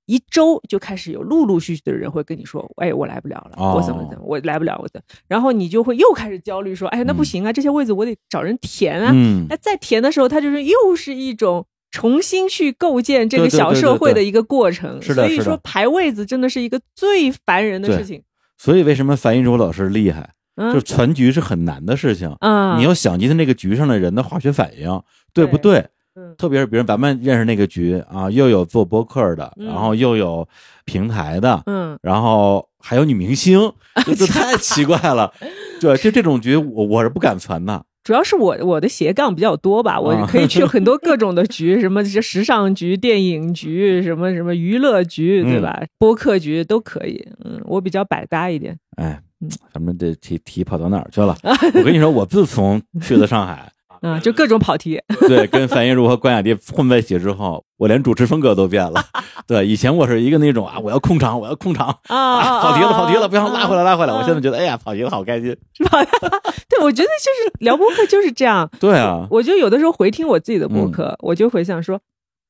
[0.09, 15.01] 一周就开始有陆陆续续的人会跟你说，哎，我来不了了，哦我怎么怎么，我来不了，我的，然后你就会又开始焦虑，说，哎，那不嗯行啊，这些位子我得找人填啊，嗯那在填的时候，它就是又是一种重新去构建这个小社会的一个过程。
[15.03, 18.23] 是的所以说排位子真的是一个最烦人的事情。
[18.57, 20.31] 所以为什么樊一茹老师厉害？
[20.61, 25.01] 嗯就全局是很难的事情，啊，你要想今天那个局上的人的化学反应，
[25.33, 25.87] 对不对？
[26.19, 30.47] 嗯特别是比如咱们认识那个局啊，又有做播客的，嗯然后又有
[30.85, 33.73] 平台的，嗯然后还有女明星，
[34.05, 35.33] 这这太奇怪了。
[35.81, 37.85] 对，就这种局，我我是不敢传的。
[38.03, 45.83] 主要是我我的斜杠比较多吧，我啊可以去很多各种的 局，什么这时尚局、电影局，什么什么娱乐局，对吧？
[45.99, 47.23] 播客局都可以。
[47.45, 48.77] 嗯，我比较百搭一点。
[48.97, 51.37] 哎嗯，咱们这题题跑到哪儿去了？
[51.75, 53.71] 我跟你说，我自从去了上海，
[54.03, 55.01] 嗯，就各种跑题。
[55.29, 59.03] 对，跟樊一茹和关雅迪混在一起之后，我连主持风格都变了。
[59.47, 64.13] 对，以前我是一个那种啊，我要控场，我要控场啊啊啊跑题了，跑题了，不要啊拉回来，拉回来。
[64.13, 65.57] 啊我现在觉得，哎呀，跑题了，好开心。
[65.75, 66.03] 是吧
[66.69, 68.69] 对，我觉得就是聊播客就是这样。
[68.79, 71.99] 对啊，我就有的时候回听我自己的嗯播客，我就回想说，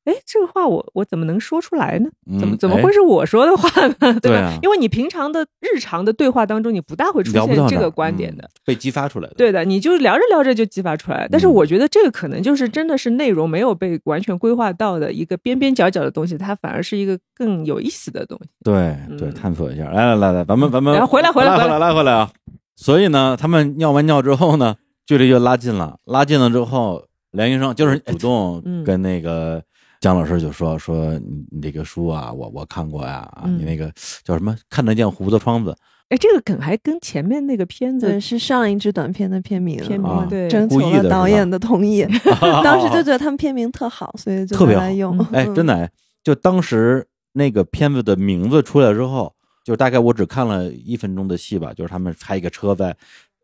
[0.08, 2.08] 哎，这个话我我怎么能说出来呢？
[2.40, 3.94] 怎么怎么会是我说的话呢？
[4.00, 4.20] 对吧？
[4.20, 8.44] 对啊因为你平常的日常的对话当中，你不大会出现这个观点的。
[8.44, 9.34] 嗯被激发出来的。
[9.34, 11.26] 对的，你就聊着聊着就激发出来。
[11.30, 18.50] 但是嗯我觉得这个可能就是真的是内容没有被完全规划到的一个边边角角的东西，它反而是一个更有意思的东西。
[18.62, 19.90] 对对，嗯探索一下。
[19.90, 22.30] 来来来来，咱们咱们回来回来回来回来来回来啊！
[22.76, 29.62] 所以呢，他们尿完尿之后呢，距离就拉近了，拉近了之后，梁医生就是主动嗯跟那个
[30.00, 33.92] 姜老师就说说你你这个书啊，我我看过呀，啊嗯你那个
[34.24, 35.76] 叫什么看得见胡子窗子，
[36.08, 42.06] 哎，这个梗还跟前面那个片对，子是上一支短片的片名，片名、啊对，征求了导演的同意。
[42.64, 45.18] 当时就觉得他们片名特好，所以就特别好拿来用。
[45.32, 45.90] 哎，真的哎，
[46.22, 49.34] 就当时那个片子的名字出来之后，
[49.64, 52.96] 就大概我只看了一分钟的戏吧，就是他们开一个车在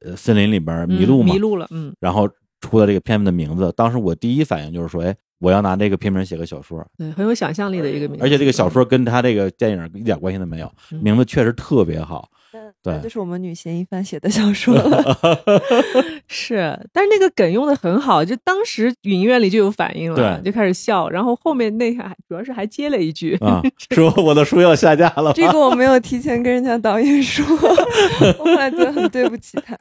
[0.04, 2.28] 呃森林里边迷路嘛，嗯迷路了，嗯然后
[2.60, 3.70] 出了这个片子的名字。
[3.76, 5.14] 当时我第一反应就是说，哎，
[5.44, 8.24] 我要拿这个片名写个小说，对，很有想象力的一个名字。
[8.24, 12.30] 而且这个小说跟他这个电影一点关系都没有，嗯名字确实特别好。
[12.84, 15.18] 对这是我们女嫌疑犯写的小说了。
[16.28, 27.44] 是，但是那个梗用的很好，就当时影院里就有反应了，就开始笑，然后后面那个还主要是还接了一句，啊， 说我的书要下架了，这个我没有提前跟人家导演说，
[28.38, 29.76] 我后来觉得很对不起他。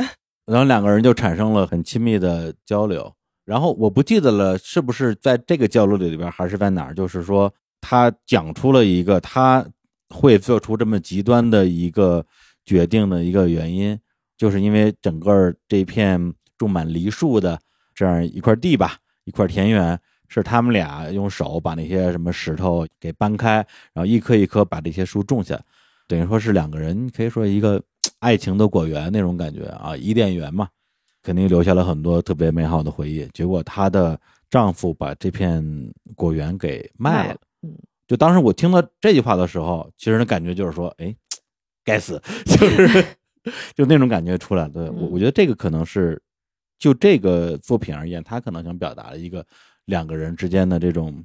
[0.47, 3.13] 然后两个人就产生了很亲密的交流。
[3.45, 6.93] 然后我不记得了，是不是在这个交流里边，还是在哪儿？
[6.93, 9.65] 就是说，他讲出了一个他
[10.09, 12.25] 会做出这么极端的一个
[12.63, 13.99] 决定的一个原因，
[14.37, 17.59] 就是因为整个这片种满梨树的
[17.93, 23.55] 这样一块地吧，一块田园，是他们俩用手把那些什么石头给搬开，
[23.91, 25.59] 然后一棵一棵把这些树种下，
[26.07, 27.83] 等于说是两个人可以说一个
[28.19, 30.69] 爱情的果园那种感觉啊，伊甸园嘛，
[31.23, 33.25] 肯定留下了很多特别美好的回忆。
[33.33, 34.19] 结果她的
[34.49, 35.63] 丈夫把这片
[36.15, 37.73] 果园给卖了嗯
[38.05, 41.15] 就当时我听到这句话的时候，其实的感觉就是说，哎，
[41.85, 43.05] 该死， 就是
[43.73, 44.67] 就那种感觉出来。
[44.67, 46.21] 对我，嗯我觉得这个可能是
[46.77, 49.43] 就这个作品而言，他可能想表达的一个
[49.85, 51.23] 两个人之间的这种，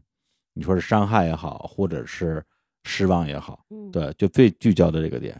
[0.54, 2.42] 你说是伤害也好，或者是
[2.84, 5.38] 失望也好，嗯，对，就最聚焦的这个点。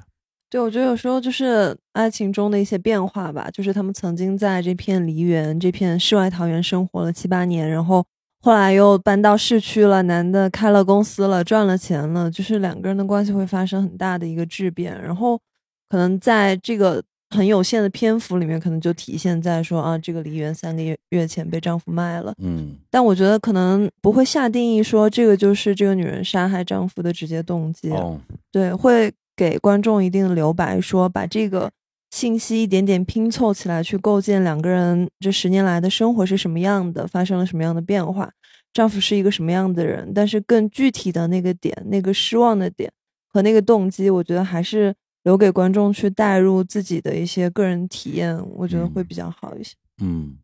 [0.51, 8.05] 对，我觉得有时候就是爱情中的一些变化吧，就是他们曾经在这片梨园、这片世外桃源生活了七八年，然后
[8.41, 15.39] 后来又搬到市区了，男的开了公司了，赚了钱了，就是两个人的关系会发生很大的一个质变，然后
[15.89, 22.75] 可能在这个很有限的篇幅里面，可能就体现在说啊，这个梨园三个月月前被丈夫卖了，嗯。
[22.91, 28.19] 但我觉得可能不会下定义说这个就是这个女人杀害丈夫的直接动机，哦，
[28.51, 31.70] 对，会给观众一定的留白，说把这个
[32.11, 38.28] 信息一点点拼凑起来，去构建两个人这十年来的生活是什么样的，发生了什么样的变化，
[38.72, 40.11] 丈夫是一个什么样的人。
[40.12, 42.91] 但是更具体的那个点，那个失望的点
[43.28, 49.76] 和那个动机，我觉得还是留给观众去带入自己的一些个人体验，我觉得会比较好一些。
[50.03, 50.36] 嗯，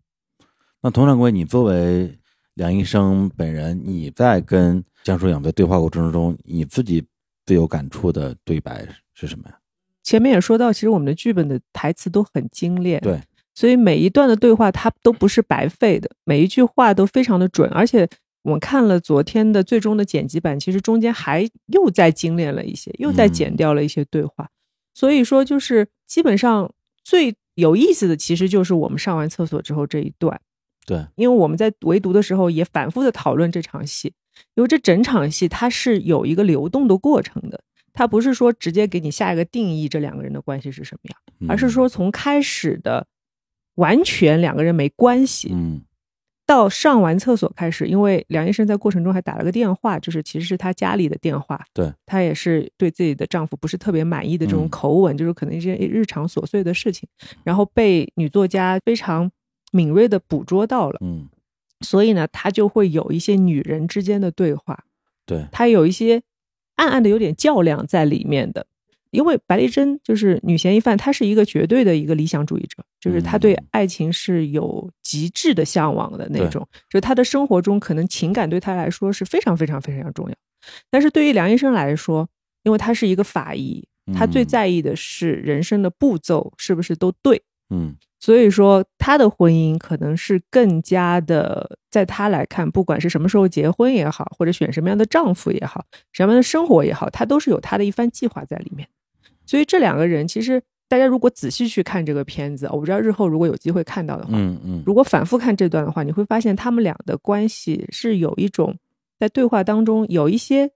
[0.83, 2.17] 那佟掌柜，你作为
[2.55, 7.05] 梁医生本人，你在跟江疏影的对话过程中，你自己
[7.47, 9.59] 最有感触的对白是什么呀？
[10.03, 13.21] 前面也说到，其实我们的剧本的台词都很精炼，对，
[13.55, 18.09] 所以每一段的对话它都不是白费的，每一句话都非常的准，而且
[18.43, 24.51] 我们看了昨天的最终的剪辑版，其实中间还又再精炼了一些，又再剪掉了一些对话，
[24.93, 26.71] 所以说就是基本上
[27.03, 30.39] 最有意思的，其实就是我们上完厕所之后这一段，
[30.85, 34.13] 对，因为我们在围读的时候也反复的讨论这场戏，
[34.55, 37.61] 因为这整场戏它是有一个流动的过程的，
[37.93, 43.07] 它不是说直接给你下一个定义这两个人的关系是什么样，嗯而是说从开始的
[43.77, 45.83] 完全两个人没关系，嗯。
[46.47, 54.69] 到上完厕所开始，因为梁医生在过程中还打了个电话，就是其实是他家里的电话，对，她也是对自己的丈夫不是特别满意的这种嗯。
[54.69, 57.09] 口吻，就是可能一些日常琐碎的事情，
[57.45, 59.31] 然后被女作家非常
[59.73, 60.99] 敏锐的捕捉到了。
[61.01, 61.27] 嗯，
[61.85, 64.85] 所以呢，他就会有一些女人之间的对话，
[65.25, 66.23] 对，他有一些
[66.77, 68.67] 暗暗的有点较量在里面的。
[69.11, 73.65] 因为白丽珍就是女嫌疑犯，她是一个绝对的一个理想主义者，就是她对嗯。
[73.71, 76.49] 爱情是有极致的向往的那对。
[76.49, 80.35] 种，就是她的生活中可能情感对她来说是非常非常非常重要。
[80.91, 82.29] 但是对于梁医生来说，
[82.65, 84.47] 因为他是一个法医，他最嗯。
[84.47, 87.95] 在意的是人生的步骤是不是都对，嗯
[88.25, 98.89] 所以说，他的婚姻可能是更加的，在他来看，不管是什么时候结婚也好，或者选什么样的丈夫也好，什么样的生活也好，他都是有他的一番计划在里面。
[99.45, 100.59] 所以这两个人，其实
[100.89, 108.75] 大家如果仔细去看这个片子，我不知道日后如果有机会看到的话，嗯嗯，如果反复看这段的话，你会发现他们俩的关系是有一种
[109.21, 110.71] 在对话当中有一些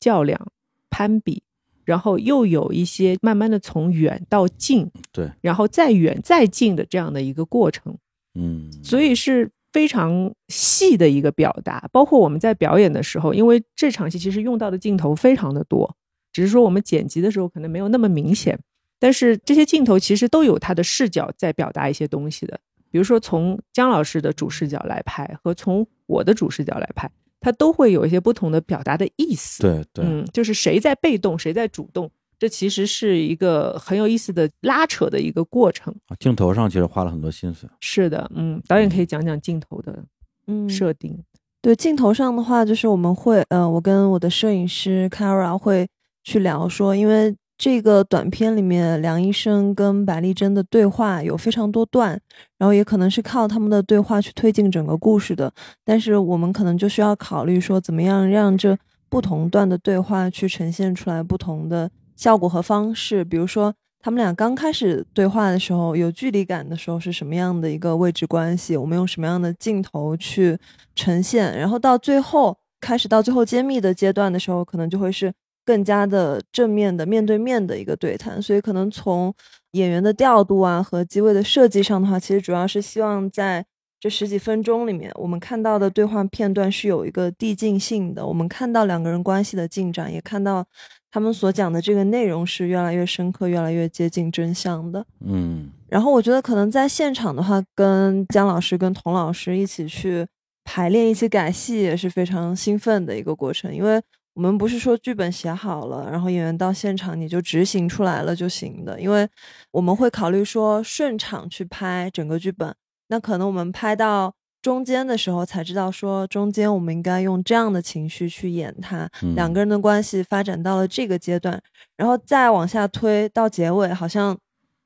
[0.00, 0.40] 较量、
[0.88, 1.42] 攀比，
[1.86, 7.96] 然后又有一些慢慢的从远到近，对，然后再远再近的这样的一个过程，
[8.34, 11.88] 嗯，所以是非常细的一个表达。
[11.92, 15.96] 包括我们在表演的时候，因为这场戏其实用到的镜头非常的多，
[16.32, 18.58] 只是说我们剪辑的时候可能没有那么明显，
[18.98, 22.58] 但是这些镜头其实都有它的视角在表达一些东西的。
[22.90, 27.10] 比如说从姜老师的主视角来拍，和从我的主视角来拍，
[27.40, 29.62] 它都会有一些不同的表达的意思。
[29.62, 35.94] 对对，嗯，就是谁在被动，谁在主动，这其实是一个很有意思的拉扯的一个过程。
[36.08, 37.68] 啊镜头上其实花了很多心思。
[37.80, 40.04] 是的，嗯，导演可以讲讲镜头的
[40.46, 41.18] 嗯，设定。
[41.62, 45.88] 对镜头上的话，就是我们会，呃，我跟我的摄影师 Kara 会
[46.22, 52.20] 去聊说，因为这个短片里面梁医生跟白丽珍的对话有非常多段，
[52.58, 55.52] 然后也可能是靠他们的对话去推进整个故事的，
[55.84, 58.76] 但是我们可能就需要考虑说，怎么样让这
[59.08, 63.74] 不同段的对话去呈现出来不同的效果和方式，比如说。
[63.98, 68.76] 他们俩刚开始对话的时候，有距离感的时候是什么样的一个位置关系？
[68.76, 70.56] 我们用什么样的镜头去
[70.94, 71.58] 呈现？
[71.58, 75.32] 然后到最后开始到最后揭秘的阶段的时候，可能就会是
[75.66, 78.40] 更加的正面的面对面的一个对谈。
[78.40, 79.34] 所以可能从
[79.72, 83.66] 演员的调度啊和机位的设计上的话，其实主要是希望在
[84.00, 88.26] 这十几分钟里面，我们看到的对话片段是有一个递进性的。
[88.26, 90.64] 我们看到两个人关系的进展，也看到
[91.10, 95.04] 他们所讲的这个内容是越来越深刻、越来越接近真相的。
[95.26, 100.26] 嗯然后我觉得可能在现场的话，跟姜老师、跟童老师一起去
[100.64, 103.72] 排练、一起改戏，也是非常兴奋的一个过程。
[103.74, 104.02] 因为
[104.36, 109.26] 我们不是说剧本写好了，然后演员到现场你就执行出来了就行的，因为
[109.70, 112.74] 我们会考虑说顺场去拍整个剧本，
[113.08, 121.58] 那可能我们拍到中间的时候才知道说中间我们应该用这样的情绪去演它，嗯两个人的关系发展到了这个阶段，
[121.96, 124.36] 然后再往下推到结尾，好像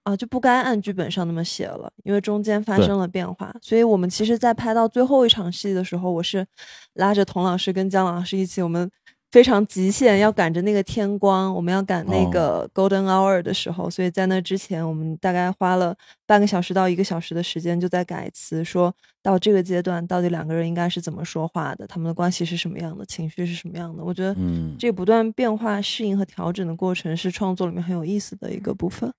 [0.05, 3.53] 啊就不该按剧本上那么写了，因为中间发生了变化。
[3.61, 6.47] 所以我们其实，在拍到最后一场戏的时候，我是
[6.95, 8.89] 拉着童老师跟姜老师一起，我们
[9.31, 24.03] 非常极限，要赶着那个天光，我们要赶那哦个 golden hour 的时候，所以在那之前，我们大概花了半个小时到一个小时的时间，就在改词，说到这个阶段，到底两个人应该是怎么说话的，他们的关系是什么样的，情绪是什么样的。
[24.03, 29.13] 我觉得嗯，这不断变化、适应和调整的过程，是创作里面很有意思的一个部分。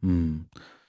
[0.00, 0.46] 嗯，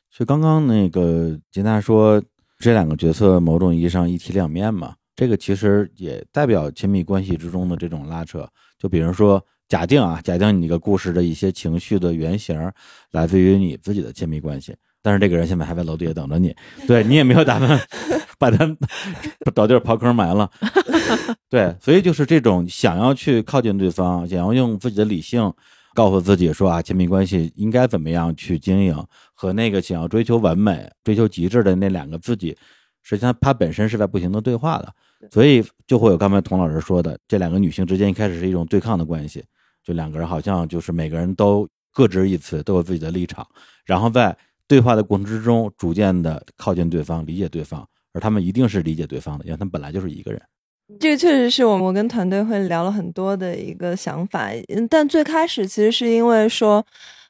[0.09, 2.23] 就刚刚那个吉娜说，
[2.59, 8.47] 这两个角色某种意义上一体两面嘛，这个其实也代表亲密关系之中的这种拉扯。
[8.79, 12.71] 就比如说，假定啊，假定你这个故事的一些情绪的原型
[13.11, 16.55] 来自于你自己的亲密关系，但是这个人现在还在楼底下等着你，
[16.87, 17.79] 对你也没有打算
[18.37, 18.57] 把他
[19.55, 20.49] 找地儿刨坑埋了，
[21.49, 25.51] 对，所以就是这种想要去靠近对方，想要用自己的理性
[25.93, 29.01] 告诉自己说啊，亲密关系应该怎么样去经营，
[29.33, 32.57] 和那个想要追求完美、追求极致的那两个自己，
[33.03, 34.91] 实际上它本身是在不停的对话的，
[35.29, 39.43] 所以就会有刚才童老师说的，这两个女性之间一开始是一种对抗的关系，
[39.83, 43.45] 就两个人好像就是每个人都各执一词，都有自己的立场，
[43.85, 44.35] 然后在
[44.67, 50.41] 对话的过程之中，逐渐的靠近对方，理解对方，而他们一定是理解对方的，因为他们本来就是一个人。
[50.99, 56.85] 这个确实是我们我跟团队会聊了很多的一个想法，嗯，但最开始其实是因为说，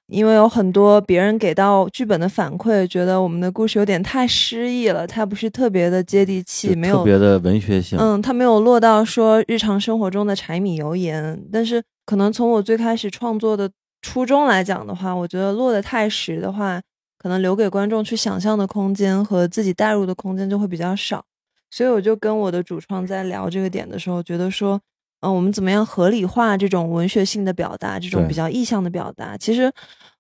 [0.08, 7.98] 因为有很多别人给到剧本的反馈，觉得我们的故事有点太诗意了，它不是特别的接地气，没有特别的文学性。
[7.98, 13.70] 嗯，它没有落到说日常生活中的柴米油盐，但是可能从我最开始创作的
[14.02, 16.82] 初衷来讲的话，我觉得落得太实的话，
[17.18, 21.24] 可能留给观众去想象的空间和自己代入的空间就会比较少，
[21.72, 24.80] 所以我就跟我的主创在聊这个点的时候，觉得说，
[25.24, 29.72] 嗯、我们怎么样合理化这种文学性的表达，这种比较意象的表达，其实。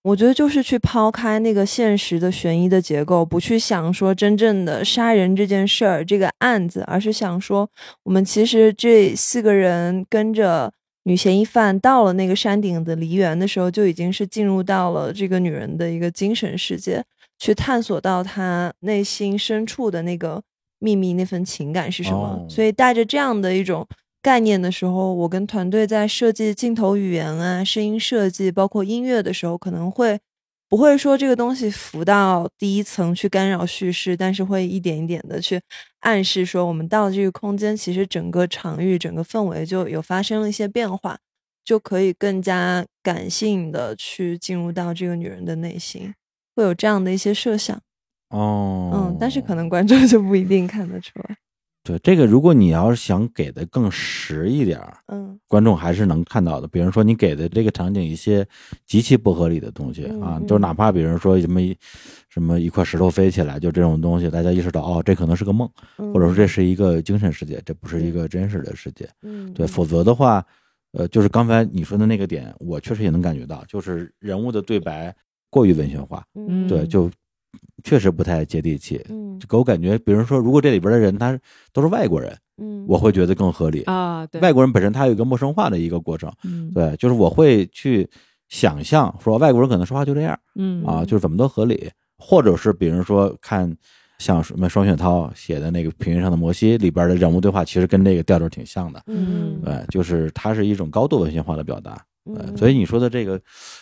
[0.03, 7.65] 我觉得就是去抛开那个现实的悬疑的结构，不去想说真正的杀人这件事儿、这个案子，而是想说，
[8.03, 10.69] 我们其实这四个人跟着
[11.03, 17.01] 女嫌疑犯到了那个山顶的梨园的时候，就已经是进入到了这个女人的一个精神世界，
[17.39, 20.43] 去探索到她内心深处的那个
[20.79, 22.17] 秘密、那份情感是什么。
[22.17, 23.87] 哦所以带着这样的一种
[24.23, 30.19] 概念的时候，我跟团队在设计镜头语言啊、声音设计，包括音乐的时候，可能会。
[30.69, 35.61] 不会说这个东西浮到第一层去干扰叙事，但是会一点一点的去
[35.99, 41.19] 暗示说，我们到这个空间，其实整个场域、整个氛围就有发生了一些变化，
[41.63, 46.11] 就可以更加感性的去进入到这个女人的内心，
[46.55, 47.79] 会有这样的一些设想。
[48.29, 51.37] 哦，嗯，但是可能观众就不一定看得出来。
[51.83, 56.67] 对这个，如果你要是想给的更实一点儿，嗯观众还是能看到的。
[56.67, 58.47] 比如说，你给的这个场景一些
[58.85, 61.77] 极其不合理的东西啊，嗯就是哪怕比如说什么一
[62.29, 69.07] 什么一块石头飞起来，就这种东西，大家意识到哦，这可能是个梦，嗯，或者说这是一个精神世界，这不是一个真实的世界。
[69.21, 70.43] 嗯，对，否则的话，
[70.93, 75.13] 呃，就是刚才你说的那个点，我确实也能感觉到，就是人物的对白
[75.49, 77.11] 过于文学化，嗯对，就
[77.83, 79.03] 确实不太接地气。
[79.09, 81.37] 嗯给我感觉，比如说，如果这里边的人他
[81.73, 83.81] 都是外国人，嗯，我会觉得更合理。
[83.83, 88.09] 啊，对，外国人本身他有一个陌生化的一个过程，嗯对，就是我会去
[88.47, 93.75] 想象说外国人可能说话就这样嗯啊，就是怎么都合理，或者是比如说看
[94.17, 103.41] 像什么双雪涛写的那个《平原上的摩西》里边的人物对话，其实跟这个调调挺像的，嗯对，就是它是一种高度文学化的表达，对，嗯所以你说的这个，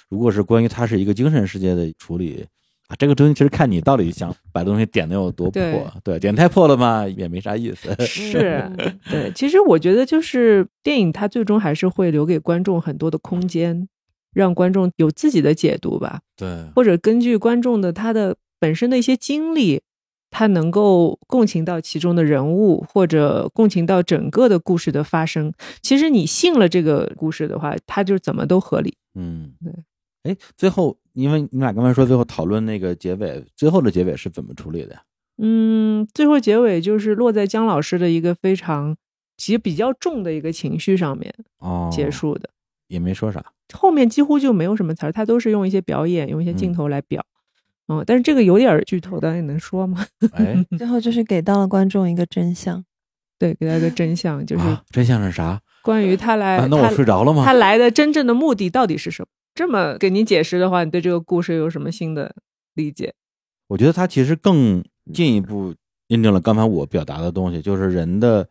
[0.10, 2.44] 如果是关于它是一个精神世界的处理。
[2.92, 7.96] 啊，这个东西其实看你到底想把东西点的有多破，对对，点太破了嘛，也没啥意思。
[8.06, 13.88] 是嗯对，其实我觉得就是电影，它最终还是会留给观众很多的空间，
[14.34, 19.82] 让观众有自己的解读吧，对，或者根据观众的他的本身的一些经历，
[20.30, 25.54] 他能够共情到其中的人物，或者共情到整个的故事的发生。
[25.82, 28.96] 其实你信了这个故事的话，它就怎么都合理。
[29.16, 29.72] 嗯，对。
[30.24, 35.02] 哎，最后，因为你们俩刚才说最后讨论那个结尾，最后的结尾是怎么处理的呀？
[35.38, 38.96] 嗯，最后结尾就是落在姜老师的一个非常
[39.38, 42.50] 其实比较重的一个情绪上面哦，结束的。
[42.88, 43.44] 也没说啥。
[43.74, 47.26] 后面几乎就没有什么词儿，他都是用一些表演，用一些镜嗯头来表。
[47.88, 50.06] 嗯，但是这个有点剧透，当然能说吗？
[50.34, 52.84] 哎， 最后就是给到了观众一个真相。
[53.40, 55.60] 对，给他一个真相，就是啊真相是啥？
[55.82, 59.28] 关于他来，啊那我睡着了吗他来的真正的目的到底是什么？
[59.54, 62.34] 这么给你解释的话，你对这个故事有什么新的
[62.74, 63.14] 理解？
[63.68, 64.84] 我觉得它其实更
[65.14, 65.74] 进一步
[66.08, 68.48] 印证了刚才我表达的东西，就是人的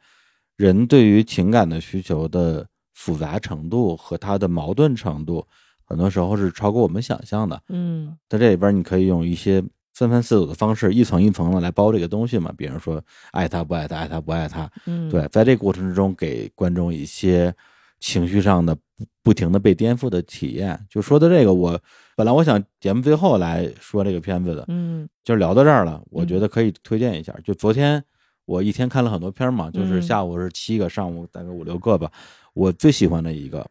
[0.57, 5.47] 人对于情感的需求的复杂程度和它的矛盾程度，
[5.85, 7.63] 很多时候是超过我们想象的。
[7.69, 12.53] 嗯在这里边，你可以用一些三番四组的方式，一层一层的来包这个东西嘛。
[12.57, 14.71] 比如说，爱他不爱他，爱他不爱他。
[14.87, 17.55] 嗯，对，在这个过程之中，给观众一些
[18.01, 20.79] 情绪上的不不停的被颠覆的体验。
[20.89, 21.81] 就说到这个，我
[22.17, 27.33] 本来我想节目最后来说这个片子的，嗯就聊到这儿了，我觉得可以推荐一下。
[27.45, 28.03] 就昨天
[28.47, 32.11] 我一天看了很多片儿嘛，就是嗯下午是七个，上午大概五六个吧。
[32.55, 33.65] 我最喜欢的一个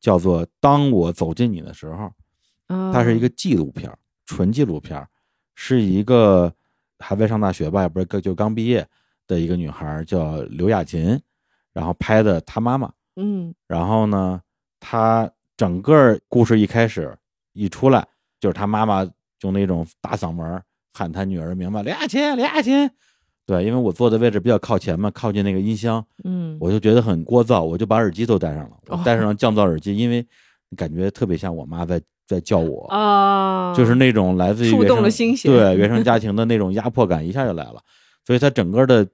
[0.00, 2.04] 叫做《当我走进你的时候》，
[2.68, 5.08] 啊，它是一个纪录片儿，纯纪录片儿，
[5.54, 6.52] 是一个
[6.98, 8.86] 还在上大学吧，也不是就刚毕业
[9.26, 11.20] 的一个女孩儿，叫刘雅琴，
[11.72, 12.90] 然后拍的她妈妈。
[13.16, 14.40] 嗯然后呢，
[14.80, 17.16] 他整个故事一开始
[17.52, 18.06] 一出来，
[18.40, 19.08] 就是他妈妈
[19.42, 20.62] 用那种大嗓门
[20.92, 22.90] 喊他女儿的名字，刘亚琴，刘亚琴。
[23.46, 30.26] 对，因为我坐的位置比较靠前嘛，靠近那个音箱，嗯，我就觉得很聒噪，我就把耳机都戴上了，我哦戴上了降噪耳机，因为
[30.76, 32.86] 感觉特别像我妈在在叫我。
[32.86, 37.82] 啊，就是那种来自于触动了心弦对原生家庭的那种压迫感一下就来了，
[38.24, 39.06] 所以他整个的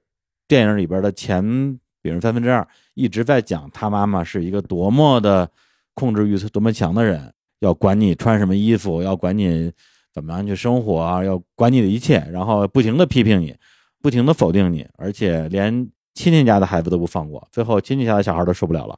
[0.47, 5.49] 电影里边的前，比如三分之二一直在讲他妈妈是一个多么的
[5.93, 9.71] 控制欲多么强的人，要管你穿什么衣服，要管你
[10.13, 13.55] 怎么样去生活啊，要管你的一切，然后不停的批评你，
[14.01, 18.97] 不停的否定你，而且连亲戚家的孩子都不放过，最后亲戚家的小孩都受不了了，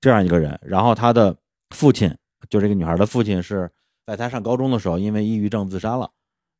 [0.00, 1.34] 这样一个人，然后他的
[1.70, 2.14] 父亲，
[2.50, 3.70] 就这个女孩的父亲是
[4.04, 6.10] 在她上高中的时候因为抑郁症自杀了，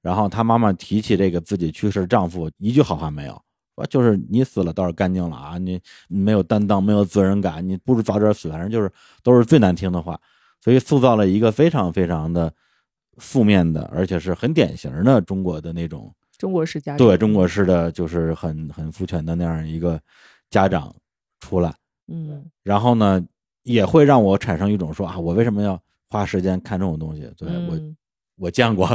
[0.00, 3.42] 然后她妈妈提起这个自己去世的丈夫，一句好话没有，
[3.76, 8.90] 说就是你死了倒是干净了啊，你你没有担当，没有责任感，你不如早点死，反正就是
[9.22, 10.20] 都是最难听的话，
[10.60, 12.52] 所以塑造了一个非常非常的
[13.18, 20.00] 负面的，而且是很典型的中国的那种中国式家长，对中国式的就是很很父权的那样一个
[20.50, 20.94] 家长
[21.40, 21.74] 出来。
[22.08, 23.24] 嗯然后呢，
[23.62, 27.22] 也会让我产生一种说啊，我为什么要花时间看这种东西？
[27.38, 27.96] 对、我嗯
[28.36, 28.88] 我见过，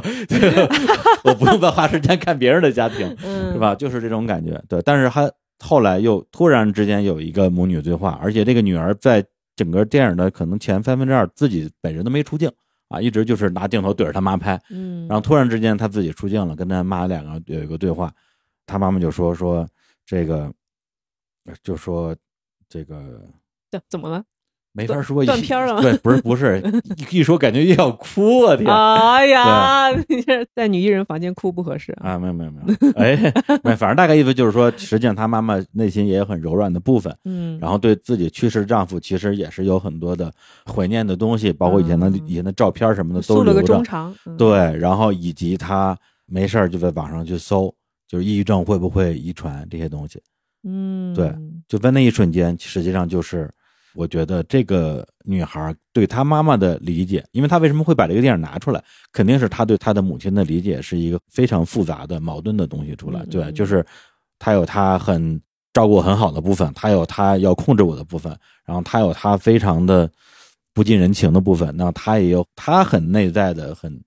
[1.23, 3.73] 我不用再花时间看别人的家庭，嗯是吧？
[3.75, 4.61] 就是这种感觉。
[4.67, 9.25] 对，但是他后来又突然之间有一个母女对话，而且这个女儿在
[9.55, 12.51] 整个电影的可能前三分之二自己本人都没出镜
[12.89, 18.11] 啊，一直就是拿镜头对着他妈拍，嗯，然后突然之间他自己出镜了，跟他妈两个有一个对话，
[18.65, 19.67] 他妈妈就说说
[20.05, 20.51] 这个，
[21.63, 22.15] 就说
[22.69, 23.21] 这个
[23.71, 24.23] 怎怎么了？
[24.77, 25.81] 没法说，断片儿了吗？
[25.81, 26.61] 对，不是不是，
[27.11, 28.71] 一一说感觉又要哭，啊天。
[28.71, 32.11] 哎呀，你这在女艺人房间哭不合适啊。
[32.11, 40.31] 啊，没有没有没有，哎，没，反正大概意思就是说，实际上她妈妈内心也有很柔软的部分，嗯，然后对自己去世丈夫其实也是有很多的
[40.71, 42.21] 怀念的东西，包括以前的、嗯。
[42.27, 47.73] 以前的照片什么的都诉了个留着对，然后以及她没事儿就在网上去搜，
[48.07, 50.21] 就是抑郁症会不会遗传这些东西，
[50.63, 51.33] 嗯，对
[51.67, 53.49] 就在那一瞬间，实际上就是
[53.97, 63.25] 我觉得这个女孩对她妈妈的理解，因为她为什么会把这个电影拿出来，肯定是她对她的母亲的理解是一个非常复杂的、矛盾的东西出来。
[63.25, 63.83] 对，就是
[64.37, 65.41] 她有她很
[65.73, 70.07] 照顾我很好的部分，她有她要控制我的部分，然后她有她非常的
[70.73, 73.99] 不近人情的部分，那她也有她很内在的、很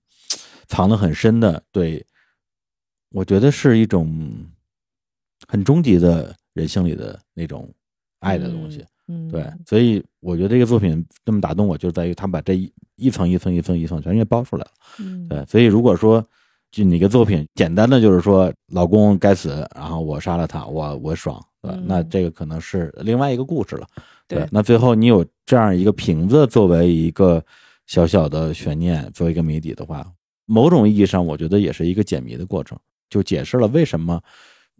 [0.67, 2.01] 藏得很深的对。
[3.13, 4.09] 我觉得是一种
[5.45, 7.69] 很终极的人性里的那种
[8.19, 8.85] 爱的东西。
[9.11, 14.71] 嗯，对，所以我觉得这个作品这么打动我，就在于他把这一一层一层一层一层全给包出来了。
[14.99, 16.25] 嗯，对，所以如果说
[16.71, 23.85] 就你个作品简单的就是说老公该死，然后我杀了他，我我爽，对，嗯那这个可能是另外一个故事了。
[24.27, 27.43] 对那最后你有这样一个瓶子作为一个
[27.87, 30.09] 小小的悬念，作为一个谜底的话，
[30.45, 34.21] 某种意义上我觉得也是一个解谜的过程，就解释了为什么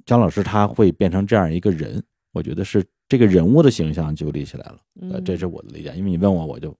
[0.05, 2.01] 张老师他会变成这样一个人。
[2.34, 2.82] 我觉得是
[3.12, 4.78] 这个人物的形象就立起来了。
[5.01, 6.74] 呃，嗯这是我的理解，因为你问我，我就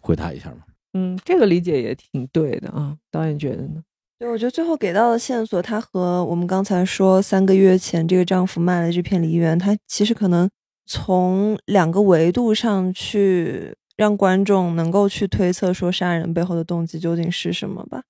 [0.00, 0.64] 回答一下嘛。
[0.94, 2.96] 嗯，这个理解也挺对的啊。
[3.08, 3.80] 导演觉得呢？
[4.18, 10.50] 对，我觉得最后给到的线索，他和我们刚才说三个月前这个丈夫卖了这片梨园，他其实可能
[10.86, 18.02] 从两个维度上去让观众能够去推测说杀人背后的动机究竟是什么吧。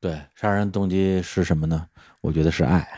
[0.00, 1.86] 对，杀人动机是什么呢？
[2.22, 2.88] 我觉得是爱，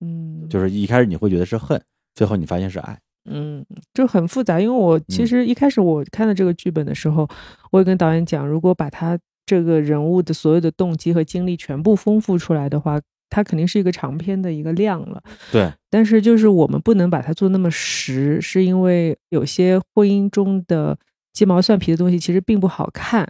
[0.00, 1.82] 嗯，就是一开始你会觉得是恨，
[2.16, 2.98] 最后你发现是爱。
[3.28, 3.64] 嗯，
[3.94, 4.60] 就很复杂。
[4.60, 7.28] 因为我其嗯实一开始我看到这个剧本的时候，
[7.70, 15.20] 我也跟导演讲，如果把他这个人物的所有的动机和经历全部丰富出来的话，他肯定是一个长篇的一个量了。
[15.50, 20.96] 对，但是就是我们不能把它做那么实，是因为有些婚姻中的
[21.32, 23.28] 鸡毛蒜皮的东西其实并不好看，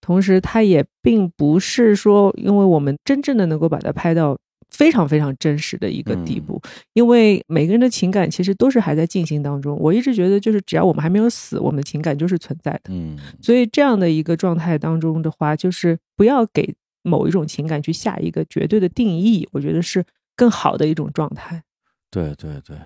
[0.00, 4.38] 同时它也并不是说，因为我们真正的能够把它拍到
[4.76, 6.60] 非常非常真实的一个地步，
[6.94, 9.78] 因为每个人的情感其实都是还在进行当中。
[9.78, 12.80] 我一直觉得，就是只要我们还没有死，我们的情感就是存在的。
[12.88, 20.04] 嗯，所以这样的一个状态当中的话，就是不要给某一种情感去下一个绝对的定义，我觉得是
[20.34, 21.62] 更好的一种状态。
[22.10, 22.76] 对对对，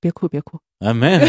[0.00, 0.58] 别哭，别哭。
[0.78, 1.20] 哎，没有，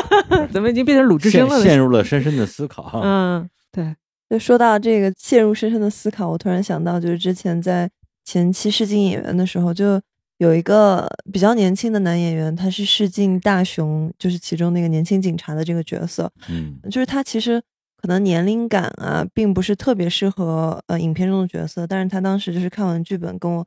[0.50, 1.56] 怎么已经变成鲁智深了？
[1.56, 3.00] 陷陷入了深深的思考。
[3.04, 3.94] 嗯，对，
[4.30, 7.90] 就说到这个陷入深深的思考，我突然想到，就是之前在
[8.24, 10.00] 前期试镜演员的时候，就
[10.38, 17.62] 有一个比较年轻的男演员，他是试镜大雄，就是其中那个年轻警察的这个角色，嗯就是他其实
[17.96, 23.66] 可能年龄感啊，并不是特别适合呃影片中的角色，但是他当时就是看完剧本跟我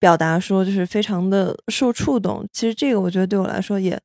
[0.00, 2.46] 表达说，就是非常的受触动。
[2.52, 4.00] 其实这个我觉得对我来说也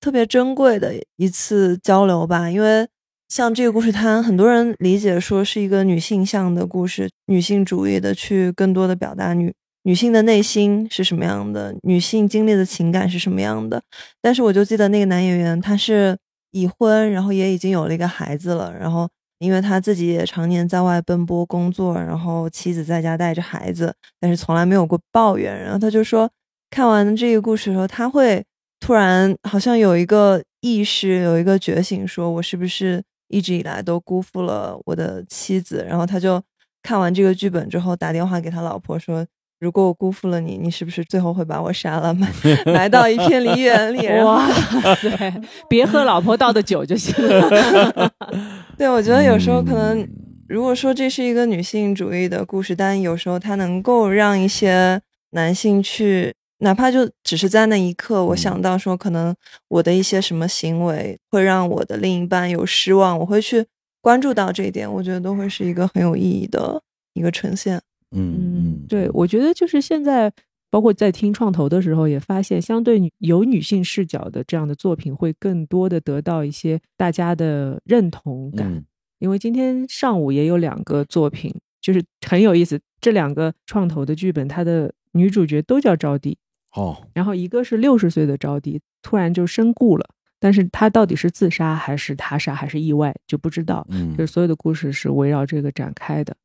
[0.00, 2.86] 特别珍贵的一次交流吧，因为
[3.28, 9.52] 像这个故事，它很多人理解说是一个女性向的故事，女性主义的去更多的表达女
[9.82, 13.82] 女性的内心是什么样的，女性经历的情感是什么样的。
[14.22, 16.16] 但是我就记得那个男演员他是
[16.52, 19.06] 已婚，然后也已经有了一个孩子了，然后
[19.40, 25.54] 因为他自己也常年在外奔波工作，然后妻子在家带着孩子，但是从来没有过抱怨。
[25.62, 26.30] 然后他就说，
[26.70, 28.42] 看完这个故事的时候，他会
[28.80, 35.84] 突然好像有一个意识，有一个觉醒，说我是不是一直以来都辜负了我的妻子？
[35.88, 36.42] 然后他就
[36.82, 39.26] 看完这个剧本之后，打电话给他老婆说。
[39.60, 42.32] 如果我辜负了你，你是不是最后会把我杀了， 埋
[42.64, 44.06] 埋到一片梨园里？
[44.22, 44.48] 哇
[44.94, 48.12] 塞，别喝老婆倒的酒就行了。
[48.78, 50.08] 对，我觉得有时候可能，嗯
[50.46, 55.00] 如果说这是一个女性主义的故事，但有时候它能够让一些
[55.32, 59.34] 男性去，哪怕就只是在那一刻，我嗯想到说，可能
[59.68, 63.64] 我的一些什么行为会让我的另一半有失望，我会去
[64.00, 66.82] 关注到这一点，我觉得都会是一个很有意义的
[67.14, 67.80] 一个呈现。
[68.16, 70.32] 嗯嗯，对，我觉得就是现在，
[70.70, 78.72] 包括在听创投的时候，也发现相对女有女性视角的这样的作品，会更多的得到一些大家的认同感。
[78.72, 78.84] 嗯
[79.20, 86.36] 因为今天上午也有两个作品，就是很有意思，这两个创投的剧本，它的女主角都叫招娣，
[86.74, 90.06] 哦，然后一个是六十岁的招娣，突然就身故了，
[90.38, 93.86] 但是他到底是自杀还是他杀还是意外就不知道。
[93.90, 96.36] 嗯就是所有的故事是围绕这个展开的。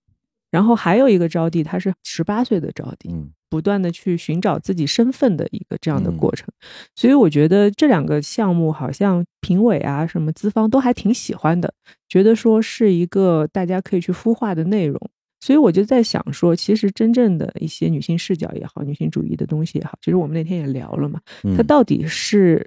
[0.50, 6.48] 然后还有一个招娣，她是十八岁的招娣，嗯不断的去寻找自己身份的一个这样的嗯过程。
[6.96, 11.74] 所以我觉得这两个项目好像评委啊什么资方都还挺喜欢的，
[12.08, 15.00] 觉得说是一个大家可以去孵化的内容。
[15.44, 22.66] 所以我就在想说，其实真正的一些女性视角也好，女性主义的东西也好，其实我们那天也聊了嘛，嗯，它到底是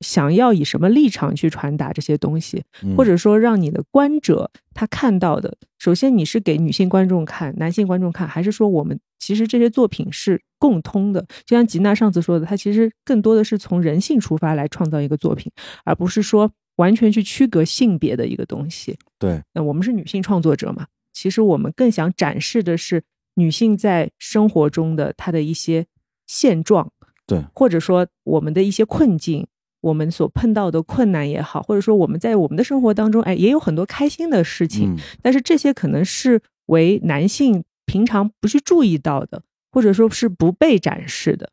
[0.00, 11.20] 想要以什么立场去传达这些东西，嗯或者说让你的观者他看到的，首先你是给女性观众看、男性观众看，还是说我们其实这些作品是共通的？
[11.44, 15.52] 就像吉娜上次说的，她其实更多的是从人性出发来创造一个作品，
[15.84, 18.96] 而不是说完全去区隔性别的一个东西。
[19.18, 23.02] 对，那我们是女性创作者嘛，其实我们更想展示的是
[23.36, 25.86] 女性在生活中的她的一些
[26.26, 26.90] 现状，
[27.26, 27.42] 对。
[27.54, 29.46] 或者说我们的一些困境，
[29.80, 34.98] 我们所碰到的困难也好，或者说我们在我们的生活当中，哎，也有很多开心的事情，嗯。
[35.22, 41.50] 但是这些可能是为男性平常不去注意到的，或者说是不被展示的。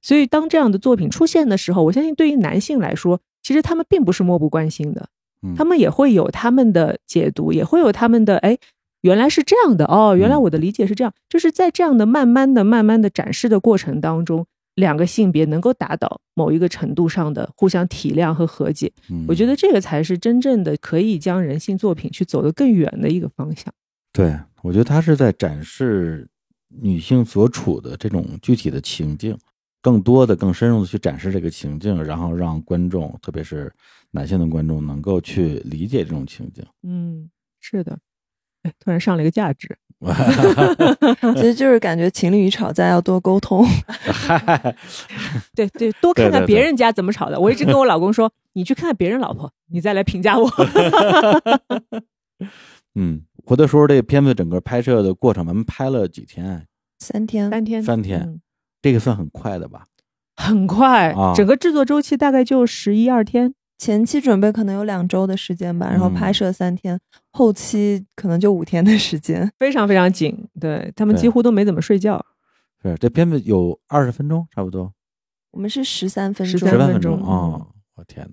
[0.00, 5.08] 所以，当这样的作品出现的时候，我相信对于男性来说，其实他们并不是漠不关心的，
[5.42, 5.54] 嗯。
[5.54, 8.58] 他们也会有他们的解读，也会有他们的哎，
[9.02, 14.46] 原来是这样的哦，原来嗯我的理解是这样，就是在这样的慢慢的、慢慢的展示的过程当中，
[14.76, 23.72] 两个性别能够达到某一个程度上的互相体谅和和解，嗯我觉得这个才是真正的可以将人性作品去走得更远的一个方向。
[24.12, 26.28] 对，我觉得他是在展示
[26.68, 29.36] 女性所处的这种具体的情境，
[29.82, 33.72] 更多的、更深入的去展示这个情境，然后让观众，特别是
[34.10, 36.64] 男性的观众，能够去理解这种情境。
[36.82, 37.28] 嗯，
[37.60, 37.98] 是的。
[38.62, 39.76] 哎，突然上了一个价值，
[41.36, 43.64] 其实就是感觉情侣吵架要多沟通。
[43.88, 44.74] 嗨，
[45.54, 47.38] 对对，多看看别人家怎么吵的。
[47.38, 50.48] 我一直跟我老公说，你去看看别人老婆，你再来评价我。
[52.94, 56.66] 嗯，回头说说这个片子整个拍摄的过程，咱们拍了几天？
[56.98, 58.40] 三天，三天，三天嗯
[58.80, 59.86] 这个算很快的吧？
[60.36, 63.54] 很快，啊整个制作周期大概就十一二天。
[63.82, 66.96] 前期准备可能有两周的时间吧，然后嗯拍摄三天，
[67.32, 69.50] 后期可能就五天的时间。
[69.58, 72.24] 非常非常紧，对他们几乎都没怎么睡觉。
[72.80, 74.92] 是这片子有二十分钟，差不多
[75.50, 77.66] 我们是十三分钟，十三分钟啊哦！
[77.96, 78.24] 我天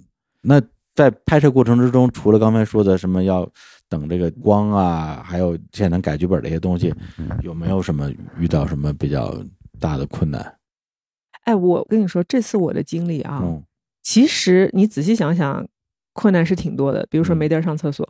[0.43, 0.59] 哪！
[0.59, 3.49] 那在拍摄过程之中，除了刚才说的什么要
[3.87, 6.93] 等这个光啊，还有现场改剧本这些东西，
[7.41, 9.35] 有没有什么遇到什么比较
[9.79, 10.57] 大的困难？
[11.45, 13.63] 哎，我跟你说，这次我的经历啊，嗯
[14.01, 15.65] 其实你仔细想想，
[16.13, 17.05] 困难是挺多的。
[17.09, 18.07] 比如说嗯没地儿上厕所，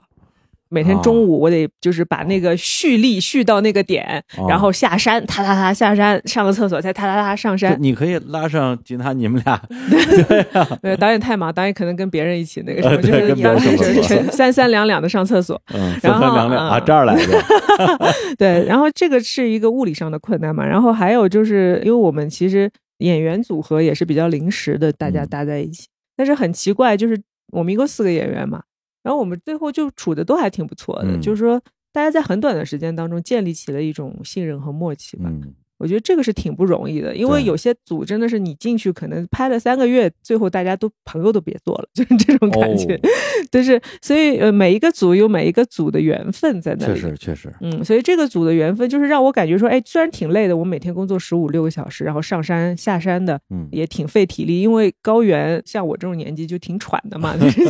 [0.69, 7.75] 每天中午我得就是把那个蓄力蓄到那个点，哦然后下山，踏踏踏下山，上个厕所，再踏踏踏上山。
[7.79, 9.59] 你可以拉上吉他，你们俩
[10.81, 15.59] 对，导演太忙，导演可能跟别人一起那个什么，呃就是对跟别人当时上厕所就是全 三三两两的上厕所。
[15.73, 22.69] 嗯，然后三三两两啊，嗯这儿来的， 对，然后这个是一个物理上的困难嘛，然后还有就是因为我们其实
[22.99, 25.27] 演员组合也是比较临时的，大家嗯。
[25.27, 27.21] 搭在一起，但是很奇怪，就是
[27.51, 28.63] 我们一共四个演员嘛，
[29.03, 35.29] 然后我们最后就处的都还挺不错的，嗯就是说大家在很短的时间当中建立起了一种信任和默契吧。
[35.29, 42.95] 嗯我觉得这个是挺不容易的，因为有些组真的是你进去可能拍了三个月，最后大家都朋友都别做了， 就是这种感觉。
[42.95, 43.09] 哦
[43.49, 46.99] 就是所以呃，每一个组有每一个组的缘分在那确里。
[46.99, 57.65] 实确实，嗯，所以这个组的缘分就是让我感觉说，哎，虽然挺累的，我每天工作十五六个小时，然后上山下山的，嗯也挺费体力，因为高原像我这种年纪就挺喘的嘛， 就是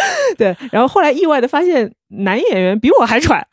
[0.38, 0.56] 对。
[0.72, 3.46] 然后后来意外的发现，男演员比我还喘，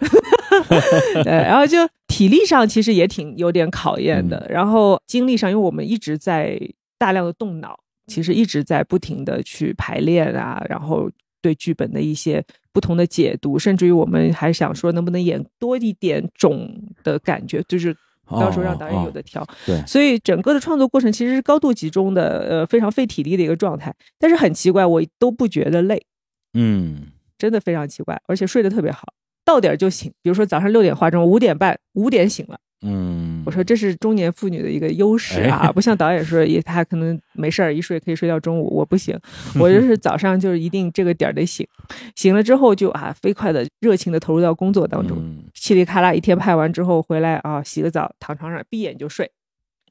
[1.23, 1.77] 对，然后就
[2.19, 6.59] 体力上其实也挺有点考验的，然后精力上，因为我们一直在
[6.97, 11.09] 大量的动脑，其实一直在不停的去排练啊，然后
[11.41, 12.43] 对剧本的一些
[12.73, 16.69] 不同的解读，甚至于我们还想说能不能演多一点种
[17.05, 17.95] 的感觉，就是
[18.29, 19.41] 到时候让导演有的挑。
[19.41, 23.95] 哦对，所以整个的创作过程其实是高度集中的，呃，非常费体力的一个状态。
[24.19, 26.05] 但是很奇怪，我都不觉得累，
[26.53, 29.07] 嗯真的非常奇怪，而且睡得特别好，
[29.49, 30.11] 到点儿就醒。
[30.21, 32.59] 比如说早上六点化妆，五点半五点醒了。
[32.81, 35.71] 嗯，我说这是中年妇女的一个优势啊，哎。
[35.73, 39.19] 不像导演说也他可能没事儿一睡可以睡到中午，我不行，
[39.59, 41.67] 我就是早上就是一定这个点儿得醒，
[42.15, 45.43] 醒了之后就啊飞快的热情的投入到工作当中，嗯。
[45.55, 49.29] 嘁里咔啦一天拍完之后回来啊洗个澡躺床上闭眼就睡，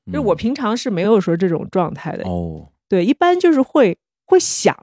[0.07, 4.75] 就是我平常是没有说这种状态的，嗯哦，对，一般就是会会想，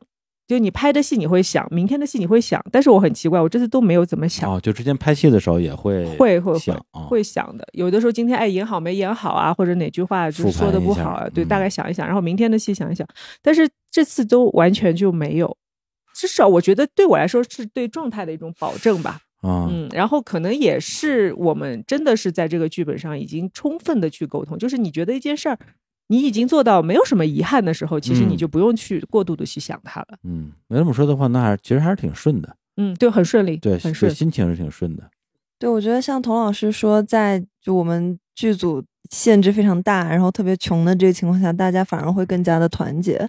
[0.48, 7.68] 就你拍的戏你会想，明天的戏你会想，但是我很奇怪，我这次都没有怎么想，哦，就之前拍戏的时候也会会会会想啊，会想的。
[7.74, 13.08] 有的时候今天哎演好没演好啊，或者哪句话就是说的不好啊，对，嗯大概想一想，然后明天的戏想一想，
[13.42, 15.58] 但是这次都完全就没有。
[16.14, 25.60] 至少我觉得对我来说是对状态的一种保证吧，啊，嗯，然后可能也是我们真的是在这个剧本上已经充分的去沟通，就是你觉得一件事儿，
[26.08, 30.18] 你已经做到没有什么遗憾的时候，其实你嗯就不用去过度的去想它了。
[30.24, 34.14] 嗯，没这么说的话，那还其实还是挺顺的，嗯，对，很顺利，对，对很顺。
[34.14, 35.04] 心情是挺顺的，
[35.58, 43.28] 对，我觉得像童老师说，在就我们剧组限制非常大，然后特别穷的这个情况下，大家反而会更加的团结。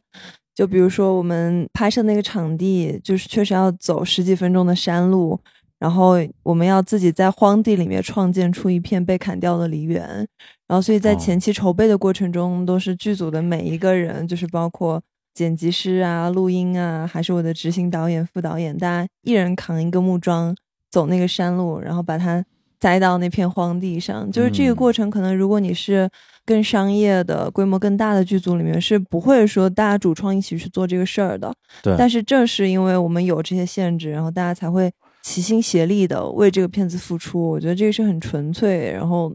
[0.54, 5.38] 就比如说我们拍摄那个场地，就是确实要走十几分钟的山路，
[5.78, 10.26] 然后我们要自己在荒地里面创建出一片被砍掉的梨园，
[10.66, 15.02] 然后所以在哦前期筹备的过程中，都是剧组的每一个人，就是包括
[15.34, 20.56] 剪辑师啊、录音啊，还是我的执行导演、副导演，大家一人扛一个木桩
[20.90, 22.42] 走那个山路，然后把它
[22.80, 24.30] 栽到那片荒地上。
[24.32, 26.08] 就是这个嗯过程，可能如果你是
[26.46, 31.52] 更商业的、规模更大的剧组里面，是不会说大家主创一起去做这个事儿的。
[31.82, 34.90] 对，但是正是因为我们有这些限制，然后大家才会
[35.26, 37.50] 齐心协力的为这个片子付出。
[37.50, 39.34] 我觉得这个是很纯粹，然后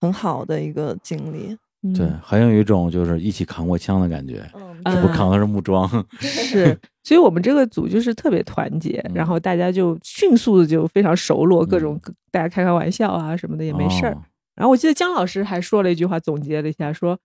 [0.00, 1.48] 很好的一个经历。
[1.92, 14.12] 对，嗯很有一种就是一起扛过枪的感觉，嗯不过扛的是木桩， 是，所以我们这个组就是特别团结，嗯然后大家就迅速的就非常熟络，各种嗯大家开开玩笑啊什么的也没事儿。
[14.14, 14.22] 哦
[14.54, 17.18] 然后我记得姜老师还说了一句话，总结了一下，说：“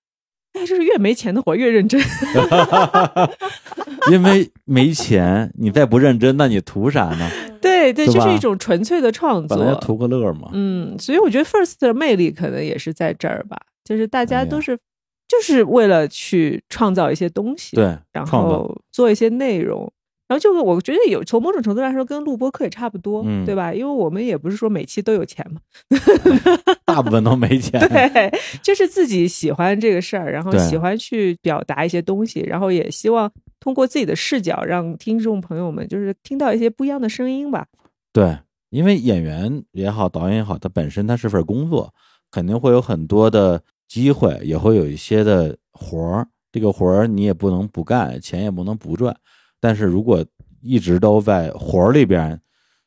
[0.53, 1.99] 哎，就是越没钱的活越认真。
[4.11, 7.29] 因为没钱，你再不认真，那你图啥呢？
[7.61, 9.57] 对”对是就是一种纯粹的创作。
[9.57, 10.49] 本来图个乐嘛。
[10.53, 14.77] 嗯，所以我觉得 First 的魅力可能也是在这儿吧，就是大家都是、
[15.27, 19.91] 就是为了去创造一些东西，对，然后做一些内容。
[20.29, 23.73] 然后这个我觉得有从某种程度来说跟录播课也差不多，嗯对吧？
[23.73, 25.59] 因为我们也不是说每期都有钱嘛，
[26.85, 27.79] 大部分都没钱。
[27.89, 37.65] 对，就是自己喜欢这个事儿，然后喜欢去表达一些东西，然后也希望通过自己的视角，让听众朋友们就是听到一些不一样的声音吧。
[38.13, 38.37] 对，
[38.69, 41.91] 因为演员也好，导演也好，他本身他是份工作，
[42.29, 46.27] 肯定会有很多的机会，也会有一些的活儿。
[46.51, 49.15] 这个活儿你也不能不干，钱也不能不赚。
[49.59, 50.25] 但是如果
[50.61, 52.39] 一直都在活儿里边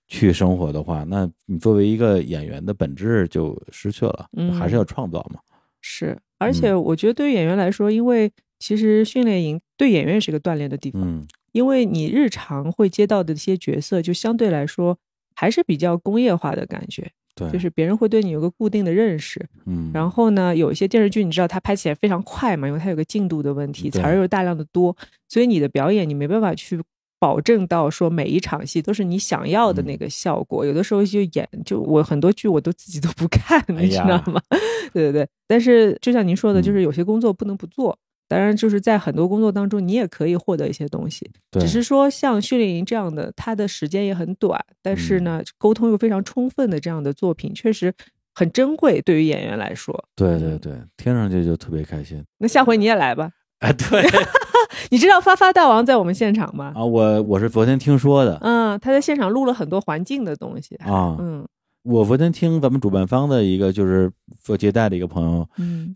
[0.09, 5.41] 去生活的话，那你作为一个演员的本质就失去了，嗯还是要创造嘛。
[5.81, 14.97] 是，而且我觉得对于演员来说，因为其实训练营对演员也是一个锻炼的地方，嗯，因为你日常会接到的一些角色，就相对来说
[15.35, 19.45] 还是比较工业化的感觉，对，就是别人会对你有个固定的认识。
[19.67, 24.97] 嗯，然后呢，有一些电视剧你知道它拍起来非常快嘛，因为它有个进度的问题，词儿又大量的多，
[25.29, 26.81] 所以你的表演你没办法去
[27.19, 30.67] 保证到说每一场戏都是你想要的那个效果。
[30.67, 34.41] 有的时候就演，就我很多剧我都自己都不看，你知道吗？
[34.93, 35.29] 对对对。
[35.47, 37.97] 但是就像您说的，就是有些工作不能不做。
[38.33, 41.31] 当然，就是在很多工作当中，你也可以获得一些东西。
[41.61, 47.93] 只是说像训练营这样的，它的时间也很短，但是呢，沟通又非常充分的这样的作品，确实
[48.35, 49.03] 很珍贵。
[49.03, 52.25] 对于演员来说，对对对，听上去就特别开心。
[52.39, 53.31] 那下回你也来吧。
[53.61, 54.03] 哎，对，
[54.91, 56.73] 你知道发发大王在我们现场吗？
[56.75, 58.39] 啊，我我是昨天听说的。
[58.41, 61.17] 嗯，他在现场录了很多环境的东西啊。
[61.21, 61.47] 嗯。
[61.85, 64.11] 我昨天听咱们主办方的一个就是
[64.41, 65.47] 做接待的一个朋友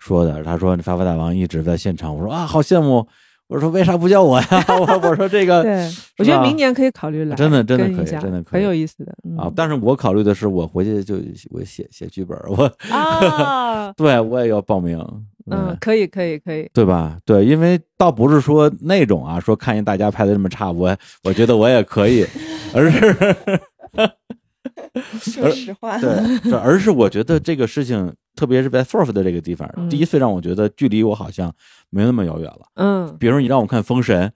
[0.01, 3.07] 说的，他说发发大王一直在现场，我说啊好羡慕，
[3.47, 4.47] 我说为啥不叫我呀？
[4.81, 9.51] 我我说这个，对我觉得明年可以考虑来，真的真的可以，真的可以，很有意思的啊。
[9.55, 11.17] 但是我考虑的是我回去就
[11.51, 14.99] 我写写剧本，我啊， 对我也要报名，
[15.49, 17.17] 嗯，可以可以可以，对吧？
[17.25, 22.27] 对，因为倒不是说那种啊，说看见大家拍的这么差，我我觉得我也可以，
[22.75, 23.17] 而是。
[25.21, 31.53] 说实话，对， 而是我觉得这个事情，特别是在 f o r f 的这个地方，第一次让我觉得距离我好像
[31.91, 32.61] 没那么遥远了。
[32.75, 34.33] 嗯，比如你让我看《封神》，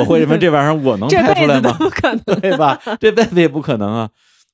[0.00, 1.72] 我会认为这玩意儿我能拍出来吗？
[1.78, 2.80] 不可 能，对吧？
[3.00, 4.10] 这辈子也不可能啊。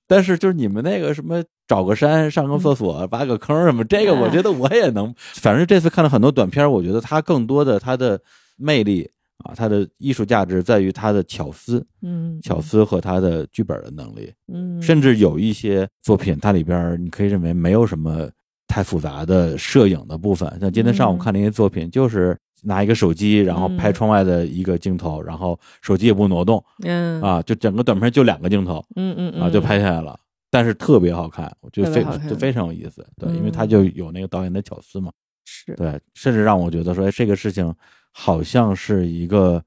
[0.06, 5.14] 但是就是你们那个什么，找个山上个厕所挖个坑什么，这个我觉得我也能。
[5.16, 8.20] 反正这次看了很多短片，我觉得它更多的它的
[8.56, 9.08] 魅力。
[9.44, 18.28] 啊，它的艺术价值在于它的巧思，嗯，巧思和它的剧本的能力，嗯，甚至有一些作品，它里边你可以认为没有什么
[18.66, 20.48] 太复杂的摄影的部分。
[20.60, 30.18] 像今天上午看那些作品，就是拿一个手机，然后拍窗外的一个镜头，然后手机也不挪动，嗯，啊，就整个短片就两个镜头，嗯嗯，啊，就拍下来了，
[30.50, 35.10] 但是特别好看，我觉得非就非常有意思，对，因为它就有那个导演的巧思嘛，
[35.50, 35.74] 是。
[35.74, 37.74] 对，甚至让我觉得说，哎，这个事情。
[38.12, 39.64] 好像是一个，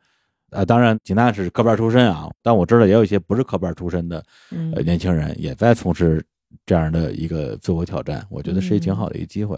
[0.51, 4.21] 呃，当然吉娜是科班出身啊，但我知道也有一些不是科班出身的，
[4.75, 6.21] 呃，年轻人也在从事
[6.65, 9.57] 这样的一个自我挑战，我觉得是一挺好的一个机会，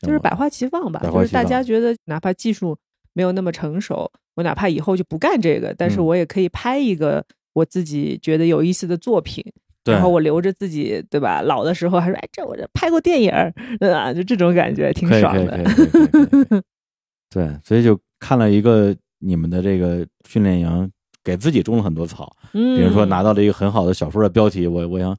[0.00, 2.78] 就是百花齐放吧，就是大家觉得哪怕技术
[3.12, 9.44] 没有那么成熟，我哪怕以后就不干这个，但是我也可以拍一个我自己觉得有意思的作品，
[9.92, 11.42] 然后我留着自己，对吧？
[11.42, 13.30] 老的时候还说，哎，这我这拍过电影，
[13.78, 14.12] 对吧？
[14.12, 15.58] 就这种感觉挺爽的。
[17.30, 20.90] 对，所以就看了一个你们的这个训练营，
[21.22, 22.34] 给自己种了很多草。
[22.52, 25.16] 嗯，比如说拿到了一个很好的小说的标题，我我想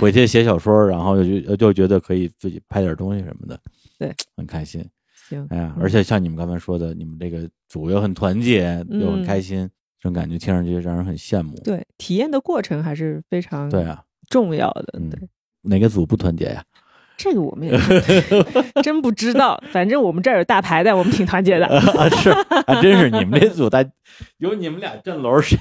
[0.00, 3.58] 回去写小说，然后就就觉得可以自己拍点东西什么的。
[3.98, 4.84] 对，很开心。
[5.28, 11.58] 行，哎呀，而且像你们刚才说的，你们这个组又很团结，又很开心，这种感觉听上去让人很羡慕。
[11.64, 14.98] 对，体验的过程还是非常对啊重要的。
[15.10, 15.28] 对，
[15.62, 16.64] 哪个组不团结呀？
[17.16, 17.72] 这个我们也
[18.84, 21.66] 真不知道，反正我们这儿有大牌的，我们挺团结的。
[22.10, 22.30] 是，
[22.66, 23.82] 还真是你们这组，大
[24.36, 25.56] 有你们俩镇楼，是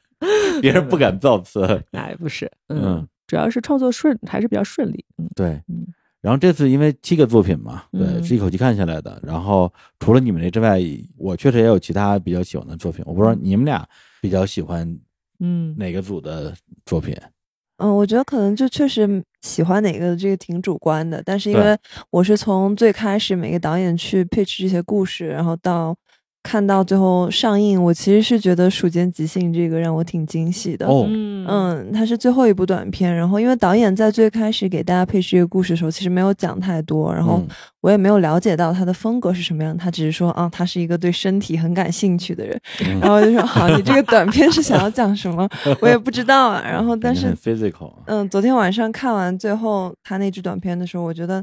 [0.62, 1.82] 别人不敢造次。
[1.90, 5.04] 那也不是，嗯，主要是创作顺，还是比较顺利。
[5.18, 5.86] 嗯，对，嗯。
[6.22, 9.20] 然后这次因为七个作品嘛，对，是一口气看下来的。
[9.22, 10.80] 然后除了你们这之外，
[11.18, 13.04] 我确实也有其他比较喜欢的作品。
[13.06, 13.86] 我不知道你们俩
[14.22, 14.98] 比较喜欢
[15.40, 16.54] 嗯哪个组的
[16.86, 17.14] 作品。
[17.14, 17.30] 嗯，
[17.78, 21.76] 我觉得可能就确实喜欢哪个这个挺主观的，但是因为
[22.10, 25.96] 我是从最开始每个导演去 pitch 这些故事，然后到。
[26.44, 30.86] 看到最后上映，我其实是觉得《鼠间即兴》这个让我挺惊喜的。
[30.86, 37.42] 哦，嗯，它是最后一部短片，然后因为导演在最开始给大家配这个故事的时候，其实没有讲太多，然后
[37.80, 42.60] 我也没有了解到他的风格是什么样，他只是说啊，他是一个对身体很感兴趣的人，
[43.00, 45.48] 然后就说好，你这个短片是想要讲什么？
[45.80, 46.62] 我也不知道啊。
[46.62, 51.42] 然后但是，physical，嗯，昨天晚上看完最后他那支短片的时候，我觉得。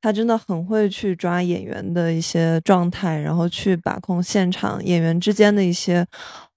[0.00, 6.06] 他真的很会去抓演员的一些状态，然后去把控现场演员之间的一些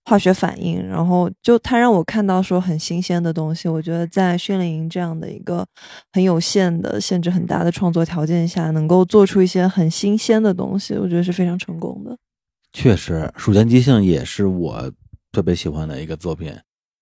[0.05, 3.67] 化学反应，然后就他让我看到说很新鲜的东西。
[3.67, 5.65] 我觉得在训练营这样的一个
[6.13, 12.15] 很有限的、限制很大的创作条件下，能够做出一些很新鲜的东西，我觉得是非常成功的。
[12.73, 14.91] 确实，《蜀间即兴》也是我
[15.31, 16.55] 特别喜欢的一个作品，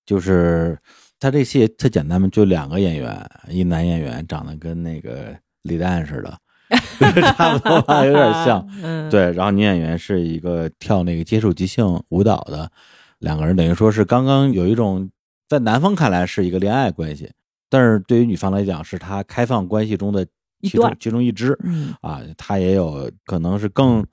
[0.05, 0.77] 就是
[1.19, 5.35] 他这戏特简单嘛，就两个演员，一男演员长得跟那个。
[5.63, 6.37] 李诞似的，
[7.35, 8.65] 差不多吧，有点像。
[9.09, 12.71] 对，然后女演员是一个跳那个接触即兴舞蹈的，
[13.19, 15.09] 两个人等于说是刚刚有一种
[15.47, 17.29] 在男方看来是一个恋爱关系，
[17.69, 20.25] 但是对于女方来讲是她开放关系中的
[20.61, 21.57] 其中其中一支。
[22.01, 24.05] 啊，她也有可能是更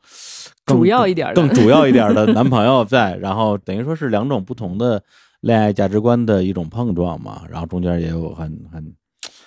[0.65, 5.03] 主要一点、更主要一点的 男朋友在，然后等于说是两种不同的
[5.41, 8.95] 恋爱价值观的一种碰撞嘛，然后中间也有很很。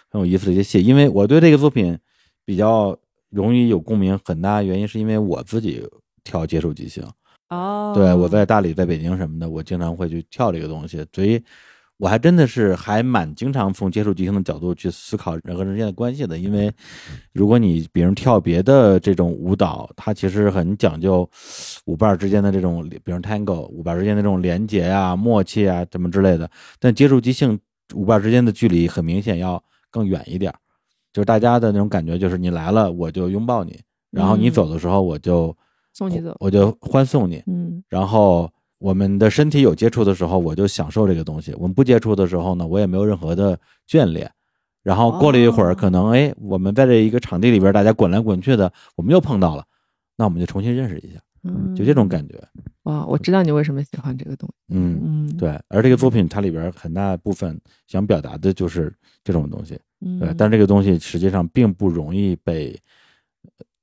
[0.09, 1.97] 很有意思的一些戏，因为我对这个作品
[2.45, 2.97] 比较
[3.29, 5.81] 容易有共鸣，很大原因是因为我自己
[6.23, 7.03] 跳接触即兴，
[7.49, 11.41] 哦，对，我在大理、在北京什么的，我经常会去跳这个东西，所以
[11.97, 16.37] 我还真的是还蛮经常从接触即兴的角度去思考人和人之间的关系的。
[16.37, 16.71] 因为
[17.33, 21.29] 如果你比如跳别的这种舞蹈，它其实很讲究
[21.85, 26.49] 舞伴之间的这种，比如 tango 舞伴之间的这种连接啊、默契啊什么之类的。
[26.79, 27.59] 但接触即兴，
[27.93, 29.61] 舞伴之间的距离很明显要
[29.91, 30.53] 更远一点，
[31.11, 33.79] 就是大家的那种感觉，就是你来了我就拥抱你，
[34.11, 35.55] 然后你走的时候我就。
[35.91, 37.43] 送你走，我就欢送你。
[37.47, 43.59] 嗯，然后我们的身体有接触的时候，我就享受这个东西；我们不接触的时候呢，我也没有任何的
[43.89, 44.31] 眷恋。
[44.83, 49.65] 然后过了一会儿，可能哎，我们在这一个场地里边，大家滚来滚去的，我们又碰到了，
[50.15, 51.19] 那我们就重新认识一下，
[51.75, 52.41] 就这种感觉。
[52.83, 54.75] 哇，我知道你为什么喜欢这个东西。
[54.75, 55.49] 嗯嗯，对。
[55.67, 58.93] 而这个作品它里边很大部分想表达的就是
[59.23, 59.79] 这种东西。
[60.19, 62.79] 对，但这个东西实际上并不容易被。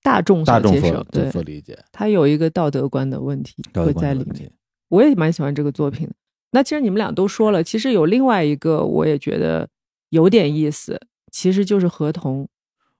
[0.02, 4.48] 大众大众所对所理解，他有一个道德观的问题会在里面。
[4.88, 6.08] 我也蛮喜欢这个作品。
[6.52, 9.68] 那其实你们俩都说了，其实有另外一个，我也觉得
[10.10, 11.00] 有点意思，
[11.32, 12.48] 其实就是合同。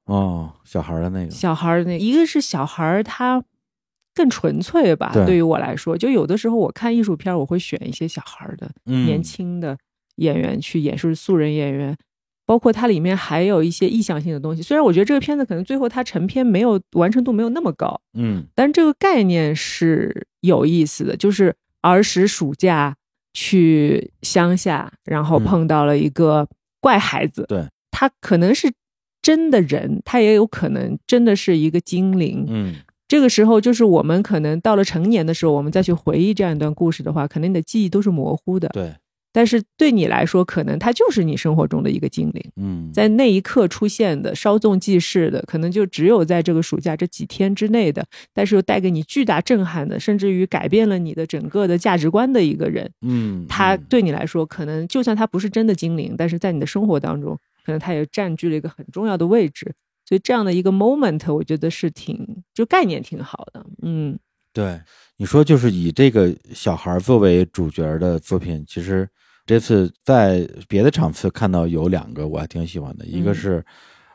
[0.07, 3.41] 哦，小孩的那个，小孩的那一个是小孩，他
[4.17, 5.13] 更纯粹吧？
[5.13, 5.37] 对。
[5.37, 9.79] 于我来说，就有的时候我看艺术片，我会选一些小孩的、年轻的
[10.17, 11.97] 演员去演，是素人演员。
[12.49, 22.95] 包括它里面还有一些意向性的东西，虽然我觉得这个片子可能最后它成片没有完成度没有那么高，嗯，但这个概念是有意思的，就是儿时暑假
[23.35, 26.47] 去乡下，然后碰到了一个
[26.81, 28.73] 怪孩子，对，他可能是
[29.21, 32.77] 真的人，他也有可能真的是一个精灵，嗯，
[33.09, 38.93] 这个时候就是我们可能到了成年的时候，我们再去回忆这样一段故事的话，可能你的记忆都是模糊的，对。
[39.33, 42.43] 但是对你来说，可能他就是你生活中的一个精灵。
[42.57, 48.03] 嗯，在那一刻出现的，稍纵即逝的，可能就只有在这个暑假这几天之内的，
[48.33, 52.91] 但是又带给你巨大震撼的，甚至于改变了你的整个的价值观的一个人。
[53.03, 59.75] 嗯，他对你来说，可能就算他不是真的精灵，但是在你的生活当中，可能他也占据了一个很重要的位置。
[60.07, 63.67] 所以这样的一个 moment，我觉得是挺就概念挺好的。
[63.83, 64.19] 嗯，
[64.53, 64.81] 对，
[65.19, 69.07] 你说就是以这个小孩作为主角的作品，其实。
[69.49, 73.65] 这次在别的场次看到有两个我还挺喜欢的，一个是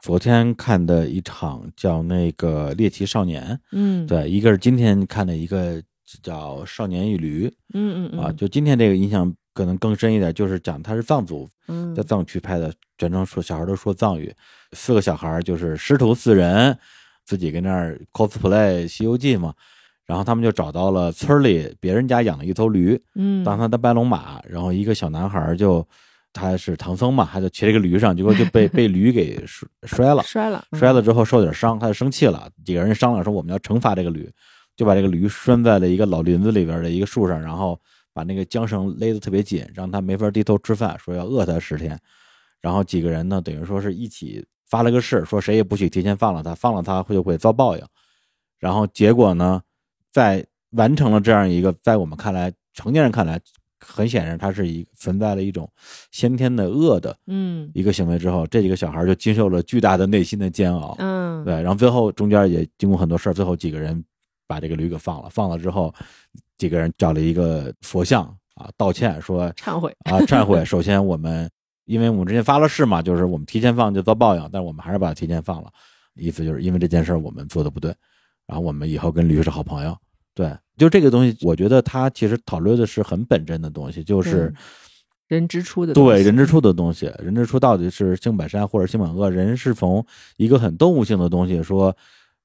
[0.02, 5.82] 昨天看的一场叫那个猎奇少年，嗯，对，一个是今天看的一个
[6.22, 14.34] 叫少年与驴，嗯嗯啊，就今天这个印象可能更深一点，就是讲他是藏族，嗯，在藏区拍的，全程说小孩都说藏语，
[14.74, 16.78] 四个小孩就是师徒四人，
[17.26, 19.54] 自己跟那儿 cosplay 西游记嘛。
[20.06, 24.42] 然后他们就找到了村里别人家养的一头驴，嗯，当他的白龙马。
[24.46, 25.88] 然后一个小男孩就，
[26.34, 32.50] 他是唐僧嘛，他就骑这个驴上，结果就被 被驴给摔摔了，摔了，摔了之后受点伤，他就生气了。
[32.66, 34.30] 几个人商量说我们要惩罚这个驴，
[34.76, 37.80] 就把这个驴拴在了一个老林子里边的一个树上，然后
[38.14, 42.00] 把那个缰绳勒得特别紧，让他没法低头吃饭，说要饿他十天。
[42.62, 47.84] 然后几个人呢，等于说是一起发了个誓，说谁也不许提前放了他，放了他会就会遭报应。
[48.60, 49.62] 然后结果呢？
[50.14, 53.40] 在完成了这样一个，在我们看来，成年人看来，
[53.80, 55.72] 很显然，他是一存在了一种
[56.12, 64.04] 先天的恶的，嗯，一个行为之后，这几个小孩就经受了巨大的内心的煎熬，嗯，对，然后最后中间也经过很多事儿，最后几个人
[64.48, 65.96] 把这个驴给放了，放了之后，
[66.62, 68.24] 几个人找了一个佛像
[68.54, 70.64] 啊，道歉说忏悔啊，忏悔。
[70.64, 71.50] 首先我们，
[71.86, 75.72] 因为我们之前发了誓嘛，就是我们提前放就遭报应，但是我们还是把它提前放了，
[76.14, 77.92] 意思就是因为这件事我们做的不对。
[78.46, 79.98] 然后我们以后跟驴是好朋友，
[80.36, 84.54] 对，就这个东西，我觉得他其实讨论的是很本真的东西，就是
[85.28, 89.32] 人之初的对人之初的东西，人之初到底是性本善或者性本恶？
[89.32, 90.06] 人是从
[90.38, 91.96] 一个很动物性的东西说，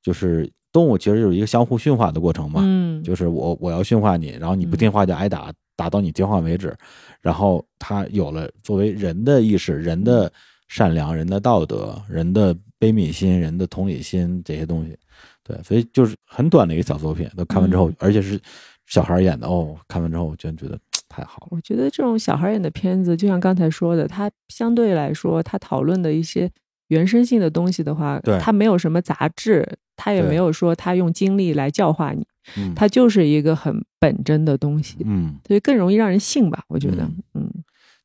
[0.07, 6.73] 就是动物其实就是一个相互驯化的过程嘛，嗯，就是我我要驯化你，然后你不听话就挨打，打到你听话为止，
[7.21, 10.33] 然后它有了作为人的意识，人的
[10.69, 14.97] 善良，人的道德，人的悲悯心，人的同理心这些东西。
[15.43, 18.41] 对，所以就是很短的一个小作品，都看完之后，而且是
[18.87, 19.75] 小孩演的哦。
[19.89, 20.79] 看完之后，我真觉得
[21.09, 21.49] 太好了。
[21.51, 26.49] 我觉得这种小孩演的片子，就像刚才说的，他相对来说，他讨论的一些
[26.89, 32.27] 原生性的东西的话，对，它没有什么杂质，它也没有说它用精力来教化你，
[32.57, 36.65] 嗯，它就是一个很本真的东西，嗯，所以更容易让人信吧？
[36.69, 37.51] 我觉得，嗯，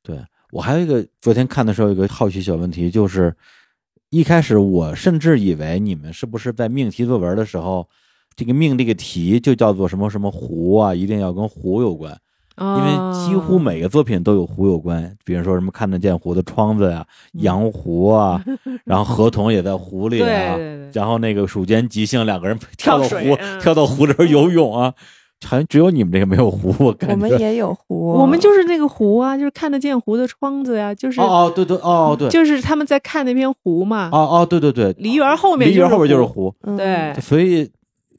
[0.02, 0.18] 对
[0.52, 3.36] 我还有一个昨天看的时候，有个好奇小问题就是。
[4.14, 7.88] 一开始我甚至以为你们是不是在命题作文的时候，
[8.36, 12.20] 这个命这个题就叫做什么什么湖啊，一定要跟湖有关，
[12.58, 18.44] 因为几乎每个作品都有湖有关，比如说什么看得见湖的窗子呀、洋湖啊，
[18.86, 20.58] 然后河童也在湖里啊，
[20.94, 24.94] 然后那个蜀间即兴两个人 跳到湖跳到湖里边游泳啊，
[25.48, 27.16] 好像只有你们这个没有湖，我感觉。
[27.16, 34.10] 我们也有湖， 我们就是那个湖啊，就是看得见湖的窗子呀，就是哦哦，对对哦对，就是他们在看那片湖嘛。
[34.12, 37.68] 哦哦对对对，梨园后面梨园后边就是湖，湖，嗯对，所以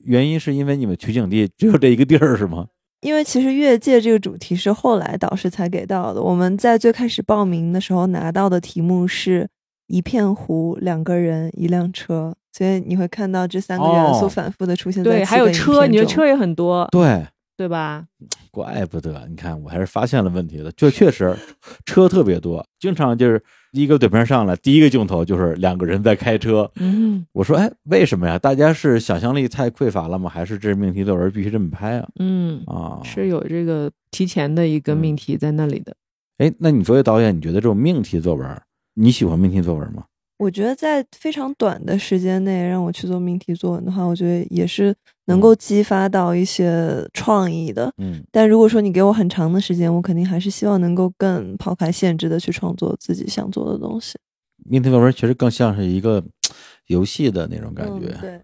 [0.04, 2.66] 原因是因为你们取景地只有这一个地儿是吗？
[3.02, 6.22] 因为其实越界这个主题是后来导师才给到的。
[6.22, 9.46] 我们在最开始报名的时候拿到的题目是
[9.88, 14.28] 一片湖、两个人、一辆车，所以你会看到这三个元素哦。
[14.28, 17.26] 反复的出现在对，七还有车，你的车也很多，对，
[17.62, 18.04] 对吧？
[18.50, 21.32] 怪不得，你看我还是发现了问题的，就确实
[21.86, 23.40] 车特别多，经常就是
[23.70, 26.68] 一个对片上来，第一个镜头就是两个人在开车。
[26.80, 28.36] 嗯我说，哎，为什么呀？
[28.36, 30.28] 大家是想象力太匮乏了吗？
[30.28, 32.08] 还是这是命题作文必须这么拍啊？
[32.18, 35.94] 嗯，啊，是有这个提前的一个嗯命题在那里的。
[36.38, 38.60] 哎，那你作为导演，你觉得这种命题作文，
[38.94, 40.02] 你喜欢命题作文吗？
[40.38, 44.92] 我觉得在非常短的时间内让我去做命题作文的话，我觉得也是
[45.26, 47.92] 能够激发到一些创意的。
[47.98, 54.18] 嗯但如果说你给我很长的时间，我肯定还是希望能够更抛开限制的去创作自己想做的东西。
[54.64, 56.22] 命题作文其实更像是一个
[56.86, 58.08] 游戏的那种感觉。
[58.08, 58.40] 嗯、对，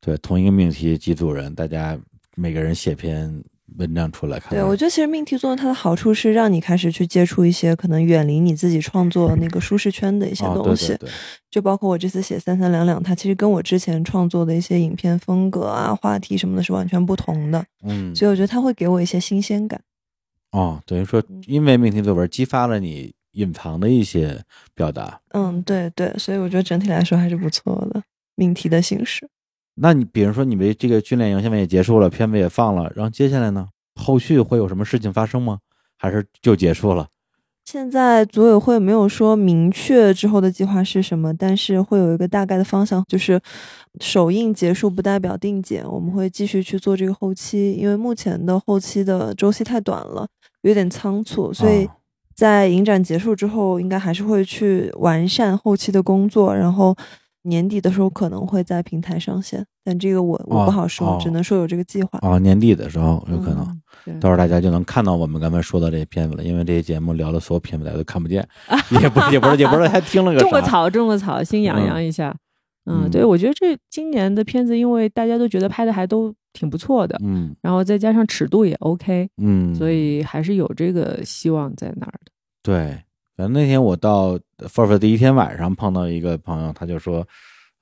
[0.00, 1.98] 对，同一个命题，几组人，大家
[2.36, 3.42] 每个人写篇
[3.78, 4.58] 文章出来看看。
[4.58, 11.10] 对，我觉得其实命题作文它的好处是让你开始去接触一些可能远离你自己创作那个舒适圈的一些啊，东西，对对对，
[11.50, 19.80] 就包括我这次写三三两两，它其实跟我之前创作的一些影片风格啊、话题什么的是完全不同的，嗯，所以我觉得它会给我一些新鲜感。
[20.50, 24.42] 哦，等于说，嗯因为命题作文激发了你隐藏的一些
[24.74, 25.20] 表达。
[25.30, 28.02] 嗯，对对，所以我觉得整体来说还是不错的
[28.34, 29.28] 命题的形式。
[29.80, 35.58] 那你比如说，你们这个训练营现在也结束了，片子也放了，然后接下来呢，后续会有什么事情发生吗？
[35.96, 37.08] 还是就结束了？
[37.64, 43.38] 现在组委会没有说明确之后的计划是什么，但是会有一个大概的方向，就是
[44.00, 50.26] 首映结束不代表定检，我们会继续去做这个后期，因为目前的后期的周期太短了，
[50.62, 51.90] 有点仓促，所以哦
[52.34, 56.96] 在影展结束之后，应该还是会去完善后期的工作，然后
[57.42, 62.18] 年底的时候可能会在平台上线，但这个我我不好说，哦只能说有这个计划。
[62.22, 68.46] 哦，年底的时候有可能，嗯到时候大家就能看到我们刚才说的这些片子了，因为这些节目聊的所有片子大家都看不见，
[69.00, 70.40] 也不也不是也不知道还听了个。
[70.40, 72.34] 种个草，种个草，心痒痒一下。
[72.86, 82.32] 嗯，嗯对，我觉得这今年的片子，因为大家都觉得拍的还都挺不错的，嗯然后再加上尺度也 OK，嗯，所以还是有这个希望在那儿的。
[82.62, 82.98] 对，
[83.38, 87.24] 反正那天我到 First 第一天晚上碰到一个朋友，他就说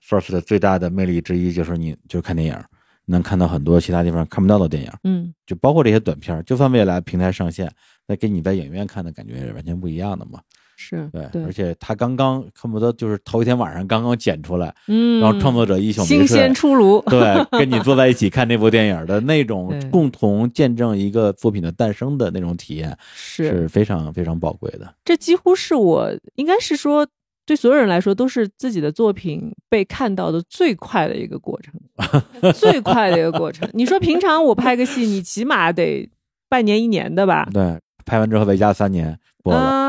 [0.07, 2.65] ，First 的最大的魅力之一就是你就是看电影，
[3.07, 7.73] 能看到很多其他地方看不到的电影，嗯，就包括这些短片，就算未来平台上线，
[8.07, 10.43] 那跟你在影院看的感觉是完全不一样的嘛。
[10.77, 24.95] 是对，对而，且他刚刚恨不得就是头一天晚上刚刚剪出来，嗯，然后创作者一宿新鲜，出炉，对，跟你坐在一起看这部电影的那种共同见证一个作品的诞生的那种体验，是是非常非常宝贵的。
[25.05, 27.07] 这几乎是我应该是说，
[27.47, 31.73] 对所有人来说都是自己的作品被看到的最快的一个过程，
[32.53, 33.69] 最快的一个过程。
[33.73, 36.09] 你说平常我拍个戏，你起码得
[36.49, 37.49] 半年一年的吧？
[37.53, 39.59] 对，拍完之后再加三年播了。
[39.61, 39.86] 啊，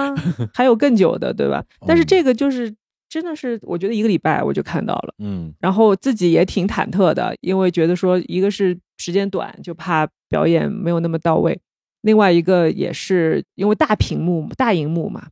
[0.54, 1.64] 还有更久的，对吧？
[1.88, 2.74] 但是嗯这个就是
[3.10, 11.54] 真的是，我觉得一个礼拜我就看到了，嗯然后自己也挺忐忑的，因为觉得说一个是时间短，就怕表演没有那么到位；
[12.02, 15.28] 另外一个也是因为大屏幕、大荧幕嘛，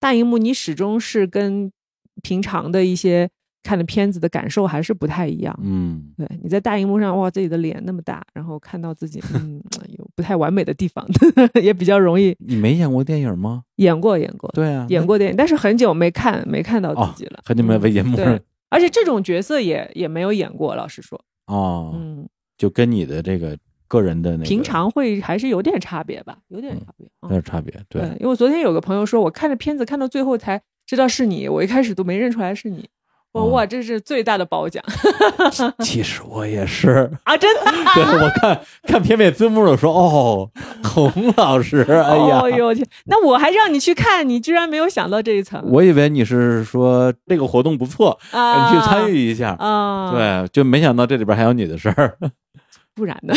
[0.00, 1.70] 大荧幕你始终是跟
[2.22, 3.30] 平常的一些
[3.62, 5.56] 看的片子的感受还是不太一样。
[5.62, 9.62] 嗯，对，你在大荧幕上，哇，自己的脸那么大，然后看到自己，嗯，
[9.96, 11.06] 有不太完美的地方，
[11.62, 13.62] 也比较容易你没演过电影吗？
[13.76, 22.28] 演过演过对啊，演过电影，但是很久没看没看到哦自己了，很久没嗯在荧幕上对，而且这种角色也也没有演过，老实说，哦，嗯，
[22.58, 23.56] 就跟你的这个
[23.86, 27.06] 个人的那个平常会还是有点差别吧，有点差别。
[27.06, 27.72] 嗯有点差别。
[27.88, 32.88] 对，因为我昨天有个朋友说，我看着片子看到最后才知道是你，我一开始都没认出来是你。
[33.32, 34.82] 我哦哇，这是最大的褒奖
[35.78, 37.10] 其实我也是。
[37.24, 37.36] 啊！
[37.36, 40.50] 真的， 对我看看片尾字幕的时候，哦，
[40.84, 49.56] 洪老师，哎呀，哦呦天，那我还让你去看，你居然没有想到这一层，我以为你是说这个活动不错，啊，你去参与一下。
[49.58, 52.16] 啊，，对，就没想到这里边还有你的事儿。
[52.94, 53.32] 不然呢？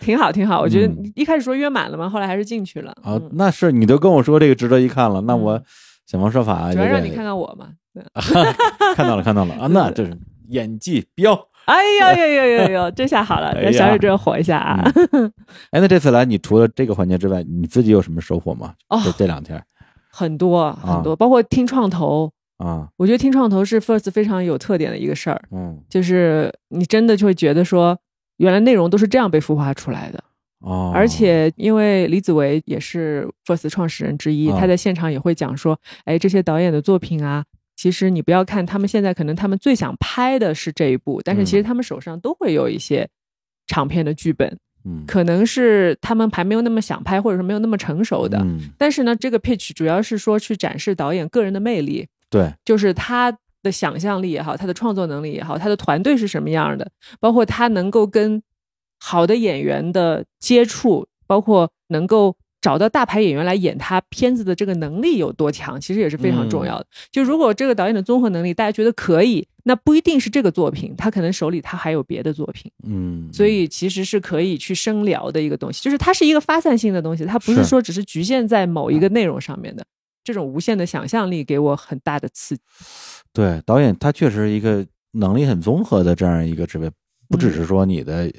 [0.00, 0.60] 挺好，挺好。
[0.60, 2.90] 我觉得一开始说约满了嘛，后来还是进去了。
[3.02, 5.64] 啊嗯，那是你都跟我说这个值得一看了，那我嗯
[6.06, 7.68] 想方设法主要让你看看我嘛。
[8.14, 9.54] 对看到了，看到了。
[9.54, 10.16] 啊，那这是
[10.48, 11.46] 演技飙。
[11.66, 14.82] 哎呦呦呦呦呦，这下好了， 让小宇宙火一下啊！
[15.70, 18.72] 哎，那这次来，你除了这个环节之外，你自己有什么收获吗？
[18.88, 18.98] 哦。
[19.04, 19.62] 这这两天
[20.10, 25.78] 很多很多，包括听创投，啊，我觉得听创投是 First 非常有特点的一个事儿，嗯。
[25.90, 27.98] 就是你真的就会觉得说，
[28.38, 30.24] 原来内容都是这样被孵化出来的。
[30.60, 34.56] 哦，而且因为李子维也是 First 创始人之一，啊。
[34.58, 37.44] 他在现场也会讲说，哎，这些导演的作品啊，
[37.78, 41.64] 其实你不要看他们现在可能他们最想拍的是这一部，但是其实嗯。
[41.68, 43.08] 他们手上都会有一些
[43.68, 45.04] 长片的剧本，嗯。
[45.06, 48.36] 可能是他们还没有那么想拍，或者说没有那么成熟的。
[48.40, 53.30] 嗯，但是呢，这个 pitch 主要是说去展示导演个人的魅力，对，就是他
[53.62, 56.90] 的想象力也好，他的创作能力也好，他的团队是什么样的，
[57.20, 58.42] 包括他能够跟
[58.98, 66.86] 好的演员的接触，包括能够找到大牌演员来演他片子的这个能力有多强，其实也是非常重要的。
[67.10, 79.84] 就如果这个导演的综合能力大家觉得可以，那不一定是这个作品，他可能手里他还有别的作品，嗯，所以其实是可以去深聊的一个东西，就是它是一个发散性的东西，它不是是说只是局限在某一个内容上面的。
[80.24, 82.62] 这种无限的想象力给我很大的刺激。
[83.32, 86.90] 对导演他确实是一个能力很综合的这样一个职位，
[87.28, 88.30] 不只是说你的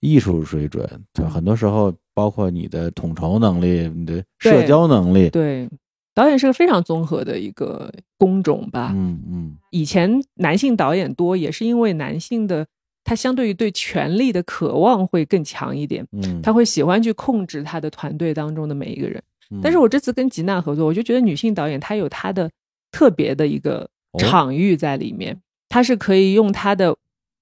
[0.00, 5.68] 艺术水准，对，很多时候包括你的统筹能力、你的社交能力，对，
[6.14, 8.92] 导演是个非常综合的一个工种吧。
[8.94, 12.66] 嗯嗯以前男性导演多，也是因为男性的
[13.04, 19.22] 他相对于对权力的渴望会更强一点，嗯，他会喜欢去控制他的团队当中的每一个人。
[19.50, 22.50] 嗯但是我这次跟吉娜合作，我就觉得女性导演她有她的
[22.90, 26.96] 特别的一个哦场域在里面，她是可以用她的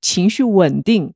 [0.04, 1.14] 情绪稳定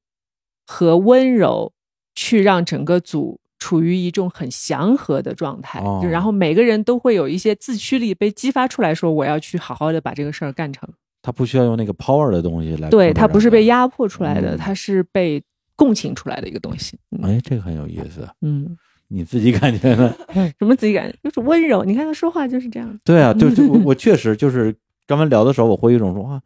[0.66, 1.70] 和温柔
[2.14, 10.88] 去让整个组处于一种很祥和的状态，然后每个人都会有一些自驱力被激发出来，说我要去好好的把这个事儿干成。
[11.20, 15.42] 他不需要用那个 power 的东西来，对，他不是被，压迫出来的，嗯它是被
[15.76, 16.98] 共情出来的一个东西。
[17.10, 18.74] 嗯哎，这个很有意思，嗯，
[19.08, 20.14] 你自己感觉呢？
[20.58, 21.84] 什么自己感觉就是温柔？
[21.84, 22.98] 你看他说话就是这样。
[23.04, 24.74] 对啊，就就我 我确实就是
[25.06, 26.40] 刚才聊的时候，我会有一种说哇，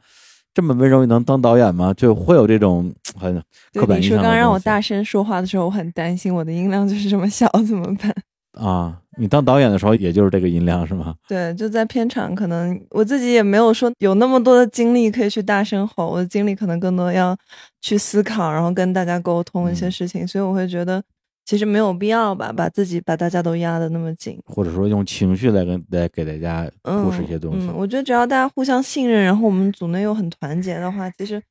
[0.55, 1.93] 这么温柔也能当导演吗？
[1.95, 3.43] 就会有这种 很刻
[3.73, 8.15] 对，你说板印象的刚刚让我大声说话的时候，我很担心我的音量就是这么小，怎么办？
[8.59, 8.99] 啊。
[9.19, 11.15] 你当导演的时候，也就是这个音量是吗？
[11.29, 17.37] 对，就在片场，可能我自己也没有说有那么多的精力可以去大声吼，我的精力可能更多要
[17.83, 21.03] 去思考，然后跟大家沟通一些嗯事情，所以我会觉得
[21.45, 24.41] 其实没有必要吧，把自己把大家都压得那么紧。
[24.47, 27.67] 或者说用情绪来跟来给大家嗯，push 一些东西。
[27.67, 31.43] 嗯，我觉得只要大家互相信任，然后我们组内又很团结的话，其实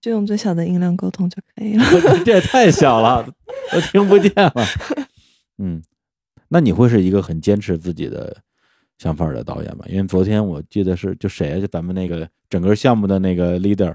[0.00, 1.84] 就用最小的音量沟通就可以了。
[2.24, 3.26] 这也太小了，
[3.74, 4.52] 我听不见了。
[5.58, 5.80] 嗯，
[6.48, 8.36] 那你会是一个很坚持自己的
[8.98, 9.84] 想法的导演吗？
[9.88, 13.94] 因为昨天我记得是就谁啊，就咱们那个整个项目的那个 leader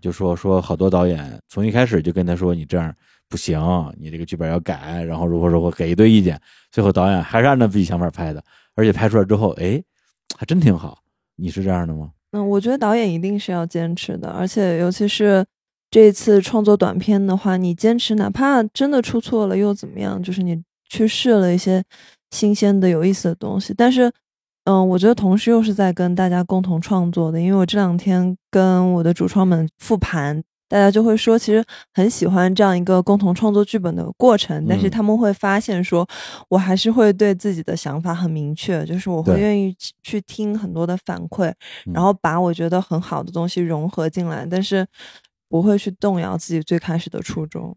[0.00, 2.94] 就说说好多导演从一开始就跟他说你这样
[3.28, 3.60] 不行，
[3.98, 6.40] 你这个剧本要改，然后如何如何给一堆意见，
[6.70, 8.42] 最后导演还是按照自己想法拍的，
[8.74, 9.82] 而且拍出来之后，哎，
[10.38, 10.98] 还真挺好。
[11.34, 12.10] 你是这样的吗？
[12.30, 15.44] 嗯，我觉得导演一定是要坚持的，而且尤其是
[15.90, 20.22] 这一次创作短片的话，你坚持，哪怕真的出错了又怎么样？
[20.22, 21.82] 就是你去试了一些
[22.30, 24.10] 新鲜的、有意思的东西，但是，
[24.64, 30.42] 嗯，我觉得同时又是在跟大家共同创作的，因为我这两天跟我的主创们复盘。
[30.68, 34.90] 大家就会说，其实很喜欢这样一个共同创作剧本的过程，但是嗯。
[34.90, 36.06] 他们会发现说，
[36.48, 41.48] 我还是会对自己的想法很明确，就是我会愿意去去听很多的反馈，
[41.86, 41.92] 嗯。
[41.92, 44.86] 然后把我觉得很好的东西融合进来，但是
[45.48, 47.76] 不会去动摇自己最开始的初衷。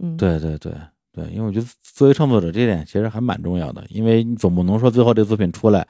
[0.00, 0.72] 嗯，，对对对
[1.12, 5.86] 对，因为我觉得作为创作者这点其实还蛮重要的，因为你总不能说最后这个作品出来，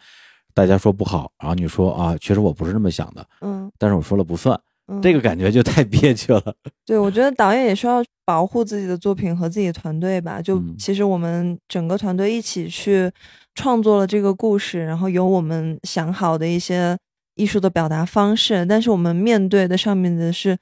[0.54, 6.54] 大家说不好，然后你说啊，其实我不是这么想的，嗯，但是我说了不算，嗯这个感觉就太憋屈了。
[6.86, 10.40] 对，我觉得导演也需要保护自己的作品和自己的团队吧。
[10.40, 13.10] 就嗯其实我们整个团队一起去
[13.54, 16.96] 创作了这个故事，然后有我们想好的一些
[17.34, 20.56] 艺术的表达方式，但是我们面对的上面的是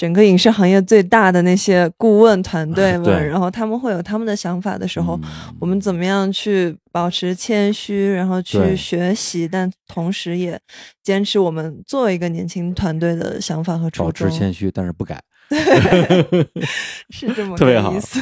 [0.00, 5.28] 整个影视行业最大的那些顾问团队们， 然后他们会有他们的想法的时候，嗯
[5.60, 10.58] 我们怎么样去保持谦虚，然后去学习，但同时也
[11.02, 14.12] 坚持我们作为一个年轻团队的想法和初衷保。
[14.12, 15.22] 持谦虚，但是不改，
[17.10, 18.20] 是这么特别好个意，思。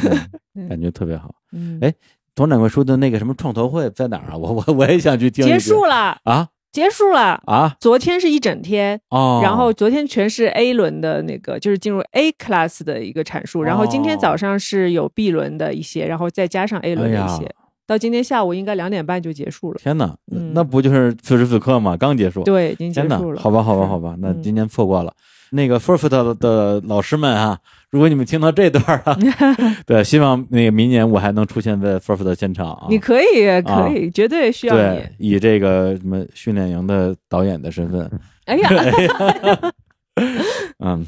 [0.57, 1.33] 嗯 感觉特别好。
[1.53, 1.95] 嗯，哎
[2.35, 4.37] 佟掌柜说的那个什么创投会在哪儿啊？
[4.37, 5.47] 我我我也想去听。
[5.47, 7.41] 结束了，啊结束了。
[7.47, 17.55] 啊昨天是一整天，哦，然后昨天全是 A 轮的那个，就是进入 A class 的一个阐述，然后今天早上是有 B 轮的一些，然后再加上 A 轮的一些，哎
[17.89, 19.81] 到今天下午应该两点半就结束了。
[19.83, 21.97] 天哪，嗯那不就是此时此刻吗？
[21.97, 22.43] 刚结束。
[22.45, 23.41] 对，已经结束，了。
[23.41, 25.11] 好吧，好吧，好吧，那嗯今天错过了。
[25.53, 27.59] 那个 First 的老师们啊，
[27.91, 29.17] 如果你们听到这段啊，
[29.87, 32.87] 对，希望那个明年我还能出现在 First 的现场啊。
[32.91, 35.13] 你可以，可以，绝对需要你对。
[35.19, 38.11] 以这个什么训练营的导演的身份，
[38.45, 38.69] 哎呀，
[40.85, 41.07] 嗯，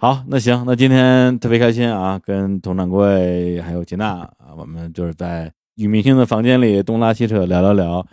[0.00, 8.06] 好，那行，那今天特别开心啊，跟佟掌柜还有吉娜啊，我们就是在女明星的房间里东拉西扯聊聊聊，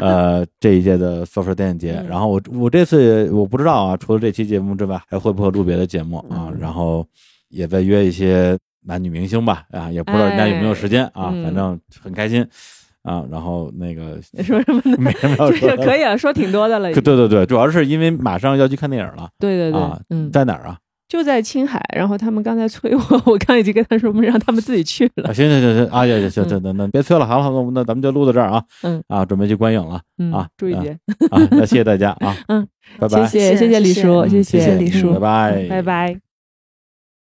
[0.00, 1.92] 呃，这一届的 s o f t 电影节。
[1.98, 6.48] 嗯然后我我这次我不知道啊，除了这期节目之外，还会不会录别的节目啊？
[6.52, 7.06] 嗯然后
[7.48, 8.56] 也在约一些
[8.86, 12.46] 男女明星吧，啊，也不知道人家有没有时间啊，嗯反正很开心
[13.02, 13.24] 啊。
[13.30, 14.96] 然后那个 说什么呢？
[15.00, 16.92] 没什么要这说的，可以了，说挺多的了。
[16.92, 20.78] 对对对，主要是因为马上要去看电影了对对对啊，嗯，在哪儿啊？
[21.08, 25.32] 就在青海，然后他们刚才催我，我刚已经跟他说，我们让他们自己去了啊，。
[25.32, 30.98] 行行行行，啊，行行行，那那别催了，好了，好了，那咱们就录到这儿啊，嗯啊，准备去观影了嗯啊，嗯注意点，
[31.30, 32.66] 啊，那谢谢大家啊， 嗯，
[32.98, 36.25] 拜拜，谢谢谢谢李叔，谢谢谢谢李叔拜拜，拜拜。